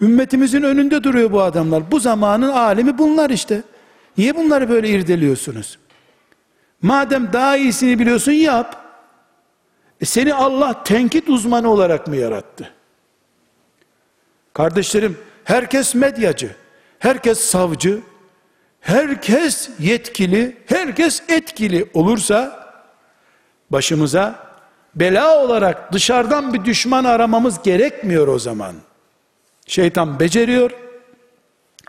Ümmetimizin 0.00 0.62
önünde 0.62 1.04
duruyor 1.04 1.32
bu 1.32 1.42
adamlar. 1.42 1.90
Bu 1.90 2.00
zamanın 2.00 2.48
alemi 2.48 2.98
bunlar 2.98 3.30
işte. 3.30 3.62
Niye 4.18 4.36
bunları 4.36 4.68
böyle 4.70 4.88
irdeliyorsunuz? 4.88 5.78
Madem 6.82 7.32
daha 7.32 7.56
iyisini 7.56 7.98
biliyorsun 7.98 8.32
yap. 8.32 8.89
E 10.00 10.04
seni 10.04 10.34
Allah 10.34 10.84
tenkit 10.84 11.28
uzmanı 11.28 11.70
olarak 11.70 12.06
mı 12.06 12.16
yarattı? 12.16 12.70
Kardeşlerim, 14.52 15.18
herkes 15.44 15.94
medyacı, 15.94 16.56
herkes 16.98 17.40
savcı, 17.40 18.00
herkes 18.80 19.70
yetkili, 19.78 20.56
herkes 20.66 21.22
etkili 21.28 21.90
olursa 21.94 22.66
başımıza 23.70 24.50
bela 24.94 25.44
olarak 25.44 25.92
dışarıdan 25.92 26.54
bir 26.54 26.64
düşman 26.64 27.04
aramamız 27.04 27.62
gerekmiyor 27.62 28.28
o 28.28 28.38
zaman. 28.38 28.74
Şeytan 29.66 30.20
beceriyor. 30.20 30.70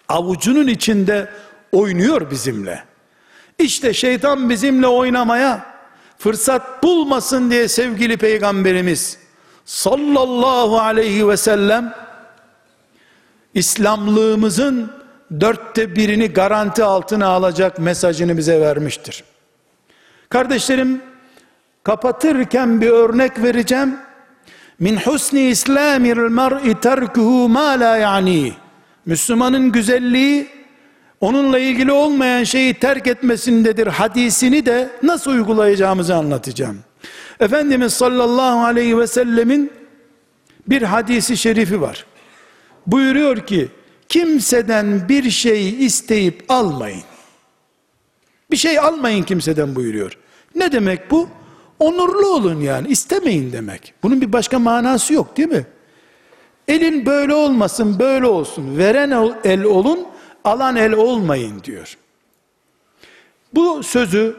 Avucunun 0.09 0.67
içinde 0.67 1.29
oynuyor 1.71 2.31
bizimle. 2.31 2.83
İşte 3.59 3.93
şeytan 3.93 4.49
bizimle 4.49 4.87
oynamaya 4.87 5.70
fırsat 6.21 6.83
bulmasın 6.83 7.51
diye 7.51 7.67
sevgili 7.67 8.17
peygamberimiz 8.17 9.17
sallallahu 9.65 10.79
aleyhi 10.79 11.27
ve 11.27 11.37
sellem 11.37 11.93
İslamlığımızın 13.53 14.91
dörtte 15.41 15.95
birini 15.95 16.27
garanti 16.27 16.83
altına 16.83 17.27
alacak 17.27 17.79
mesajını 17.79 18.37
bize 18.37 18.61
vermiştir. 18.61 19.23
Kardeşlerim 20.29 21.01
kapatırken 21.83 22.81
bir 22.81 22.89
örnek 22.89 23.43
vereceğim. 23.43 23.97
Min 24.79 24.97
husni 24.97 25.41
islamil 25.41 26.17
mer'i 26.17 26.79
terkuhu 26.79 27.49
ma 27.49 27.79
la 27.79 27.97
yani. 27.97 28.53
Müslümanın 29.05 29.71
güzelliği 29.71 30.60
onunla 31.21 31.59
ilgili 31.59 31.91
olmayan 31.91 32.43
şeyi 32.43 32.73
terk 32.73 33.07
etmesindedir 33.07 33.87
hadisini 33.87 34.65
de 34.65 34.89
nasıl 35.03 35.31
uygulayacağımızı 35.31 36.15
anlatacağım. 36.15 36.79
Efendimiz 37.39 37.93
sallallahu 37.93 38.65
aleyhi 38.65 38.97
ve 38.97 39.07
sellemin 39.07 39.71
bir 40.67 40.81
hadisi 40.81 41.37
şerifi 41.37 41.81
var. 41.81 42.05
Buyuruyor 42.87 43.45
ki 43.45 43.67
kimseden 44.09 45.09
bir 45.09 45.31
şey 45.31 45.85
isteyip 45.85 46.45
almayın. 46.49 47.03
Bir 48.51 48.57
şey 48.57 48.79
almayın 48.79 49.23
kimseden 49.23 49.75
buyuruyor. 49.75 50.17
Ne 50.55 50.71
demek 50.71 51.11
bu? 51.11 51.29
Onurlu 51.79 52.27
olun 52.27 52.61
yani 52.61 52.87
istemeyin 52.87 53.51
demek. 53.51 53.93
Bunun 54.03 54.21
bir 54.21 54.33
başka 54.33 54.59
manası 54.59 55.13
yok 55.13 55.37
değil 55.37 55.49
mi? 55.49 55.65
Elin 56.67 57.05
böyle 57.05 57.33
olmasın 57.33 57.99
böyle 57.99 58.25
olsun. 58.25 58.77
Veren 58.77 59.33
el 59.43 59.63
olun 59.63 59.99
alan 60.43 60.75
el 60.75 60.93
olmayın 60.93 61.63
diyor. 61.63 61.97
Bu 63.53 63.83
sözü 63.83 64.35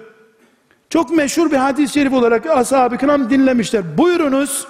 çok 0.90 1.11
meşhur 1.11 1.50
bir 1.50 1.57
hadis-i 1.57 1.92
şerif 1.92 2.12
olarak 2.12 2.46
ashab-ı 2.46 2.98
kiram 2.98 3.30
dinlemişler. 3.30 3.98
Buyurunuz, 3.98 4.66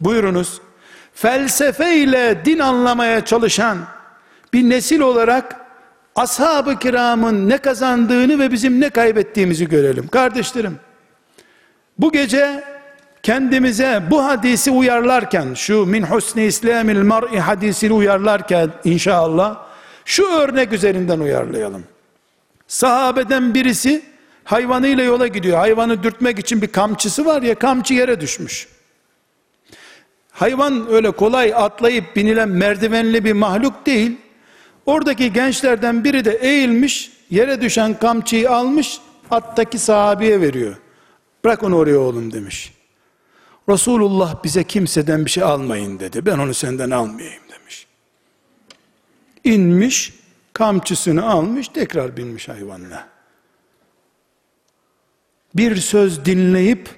buyurunuz, 0.00 0.60
felsefe 1.14 1.96
ile 1.96 2.42
din 2.44 2.58
anlamaya 2.58 3.24
çalışan 3.24 3.78
bir 4.52 4.70
nesil 4.70 5.00
olarak 5.00 5.56
ashab-ı 6.16 6.78
kiramın 6.78 7.48
ne 7.48 7.58
kazandığını 7.58 8.38
ve 8.38 8.52
bizim 8.52 8.80
ne 8.80 8.90
kaybettiğimizi 8.90 9.68
görelim. 9.68 10.08
Kardeşlerim, 10.08 10.78
bu 11.98 12.12
gece 12.12 12.64
kendimize 13.22 14.02
bu 14.10 14.24
hadisi 14.24 14.70
uyarlarken 14.70 15.54
şu 15.54 15.86
min 15.86 16.02
husni 16.02 16.44
islamil 16.44 17.02
mar'i 17.02 17.40
hadisini 17.40 17.92
uyarlarken 17.92 18.70
inşallah 18.84 19.71
şu 20.04 20.26
örnek 20.26 20.72
üzerinden 20.72 21.20
uyarlayalım. 21.20 21.84
Sahabeden 22.68 23.54
birisi 23.54 24.02
hayvanıyla 24.44 25.04
yola 25.04 25.26
gidiyor. 25.26 25.58
Hayvanı 25.58 26.02
dürtmek 26.02 26.38
için 26.38 26.62
bir 26.62 26.66
kamçısı 26.66 27.24
var 27.24 27.42
ya 27.42 27.54
kamçı 27.54 27.94
yere 27.94 28.20
düşmüş. 28.20 28.68
Hayvan 30.30 30.86
öyle 30.90 31.10
kolay 31.10 31.54
atlayıp 31.54 32.16
binilen 32.16 32.48
merdivenli 32.48 33.24
bir 33.24 33.32
mahluk 33.32 33.86
değil. 33.86 34.16
Oradaki 34.86 35.32
gençlerden 35.32 36.04
biri 36.04 36.24
de 36.24 36.30
eğilmiş, 36.30 37.12
yere 37.30 37.60
düşen 37.60 37.98
kamçıyı 37.98 38.50
almış, 38.50 39.00
attaki 39.30 39.78
sahabeye 39.78 40.40
veriyor. 40.40 40.76
Bırak 41.44 41.62
onu 41.62 41.76
oraya 41.76 41.98
oğlum 41.98 42.32
demiş. 42.32 42.72
Resulullah 43.68 44.44
bize 44.44 44.64
kimseden 44.64 45.24
bir 45.24 45.30
şey 45.30 45.42
almayın 45.42 46.00
dedi. 46.00 46.26
Ben 46.26 46.38
onu 46.38 46.54
senden 46.54 46.90
almayayım. 46.90 47.41
İnmiş, 49.44 50.14
kamçısını 50.52 51.30
almış, 51.30 51.68
tekrar 51.68 52.16
binmiş 52.16 52.48
hayvanla. 52.48 53.08
Bir 55.54 55.76
söz 55.76 56.24
dinleyip 56.24 56.88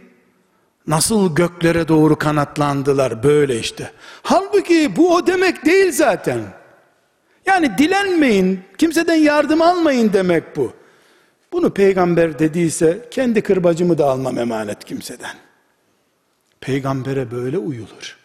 nasıl 0.87 1.35
göklere 1.35 1.89
doğru 1.89 2.19
kanatlandılar 2.19 3.23
böyle 3.23 3.61
işte. 3.61 3.93
Halbuki 4.23 4.97
bu 4.97 5.15
o 5.15 5.27
demek 5.27 5.65
değil 5.65 5.93
zaten. 5.93 6.41
Yani 7.47 7.79
dilenmeyin, 7.79 8.61
kimseden 8.79 9.15
yardım 9.15 9.63
almayın 9.63 10.13
demek 10.13 10.57
bu. 10.57 10.73
Bunu 11.53 11.75
peygamber 11.75 12.39
dediyse 12.39 13.09
kendi 13.11 13.43
kırbacımı 13.43 13.99
da 13.99 14.07
almam 14.07 14.39
emanet 14.39 14.85
kimseden. 14.85 15.37
Peygambere 16.61 17.31
böyle 17.31 17.59
uyulur. 17.59 18.24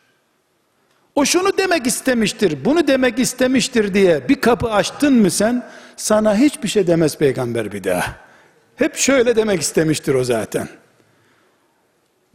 O 1.20 1.26
şunu 1.26 1.58
demek 1.58 1.88
istemiştir, 1.88 2.66
bunu 2.66 2.88
demek 2.88 3.20
istemiştir 3.20 3.94
diye 3.94 4.30
bir 4.30 4.42
kapı 4.42 4.72
açtın 4.72 5.14
mı 5.14 5.32
sen, 5.32 5.66
sana 5.96 6.36
hiçbir 6.38 6.68
şey 6.68 6.88
demez 6.88 7.18
peygamber 7.18 7.72
bir 7.72 7.84
daha. 7.84 8.16
Hep 8.76 8.96
şöyle 8.96 9.36
demek 9.36 9.62
istemiştir 9.62 10.14
o 10.14 10.24
zaten. 10.24 10.68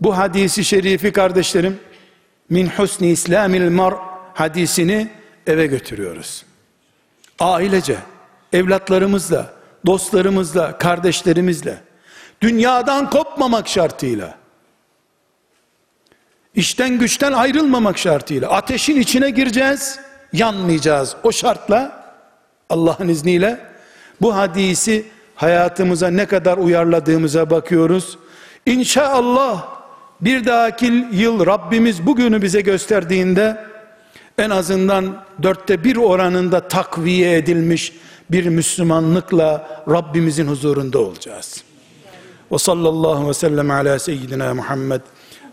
Bu 0.01 0.17
hadisi 0.19 0.65
şerifi 0.65 1.13
kardeşlerim, 1.13 1.79
min 2.51 2.67
husni 2.67 3.11
islamil 3.11 3.71
mar 3.71 3.95
hadisini 4.35 5.09
eve 5.47 5.67
götürüyoruz. 5.67 6.45
Ailece, 7.39 7.97
evlatlarımızla, 8.53 9.55
dostlarımızla, 9.87 10.79
kardeşlerimizle, 10.79 11.79
dünyadan 12.41 13.11
kopmamak 13.11 13.69
şartıyla, 13.69 14.44
işten 16.55 16.99
güçten 16.99 17.33
ayrılmamak 17.33 17.99
şartıyla, 17.99 18.51
ateşin 18.51 19.01
içine 19.01 19.31
gireceğiz, 19.31 19.99
yanmayacağız. 20.33 21.17
O 21.23 21.33
şartla, 21.33 22.05
Allah'ın 22.71 23.09
izniyle, 23.09 23.61
bu 24.21 24.37
hadisi 24.37 25.07
hayatımıza 25.35 26.09
ne 26.09 26.27
kadar 26.27 26.59
uyarladığımıza 26.59 27.51
bakıyoruz. 27.51 28.19
İnşallah 28.67 29.67
bir 30.21 30.45
dahaki 30.45 31.07
yıl 31.13 31.47
Rabbimiz 31.47 32.07
bugünü 32.07 32.43
bize 32.43 32.61
gösterdiğinde 32.61 33.65
en 34.39 34.51
azından 34.51 35.25
dörtte 35.43 35.85
bir 35.85 35.97
oranında 35.97 36.69
takviye 36.69 37.37
edilmiş 37.37 37.93
bir 38.31 38.47
Müslümanlıkla 38.47 39.83
Rabbimizin 39.89 40.47
huzurunda 40.47 40.99
olacağız. 40.99 41.65
Ve 42.53 42.59
sallallahu 42.59 43.29
ve 43.29 43.35
sellem 43.35 43.71
ala 43.71 43.99
seyyidina 43.99 44.55
Muhammed 44.55 45.01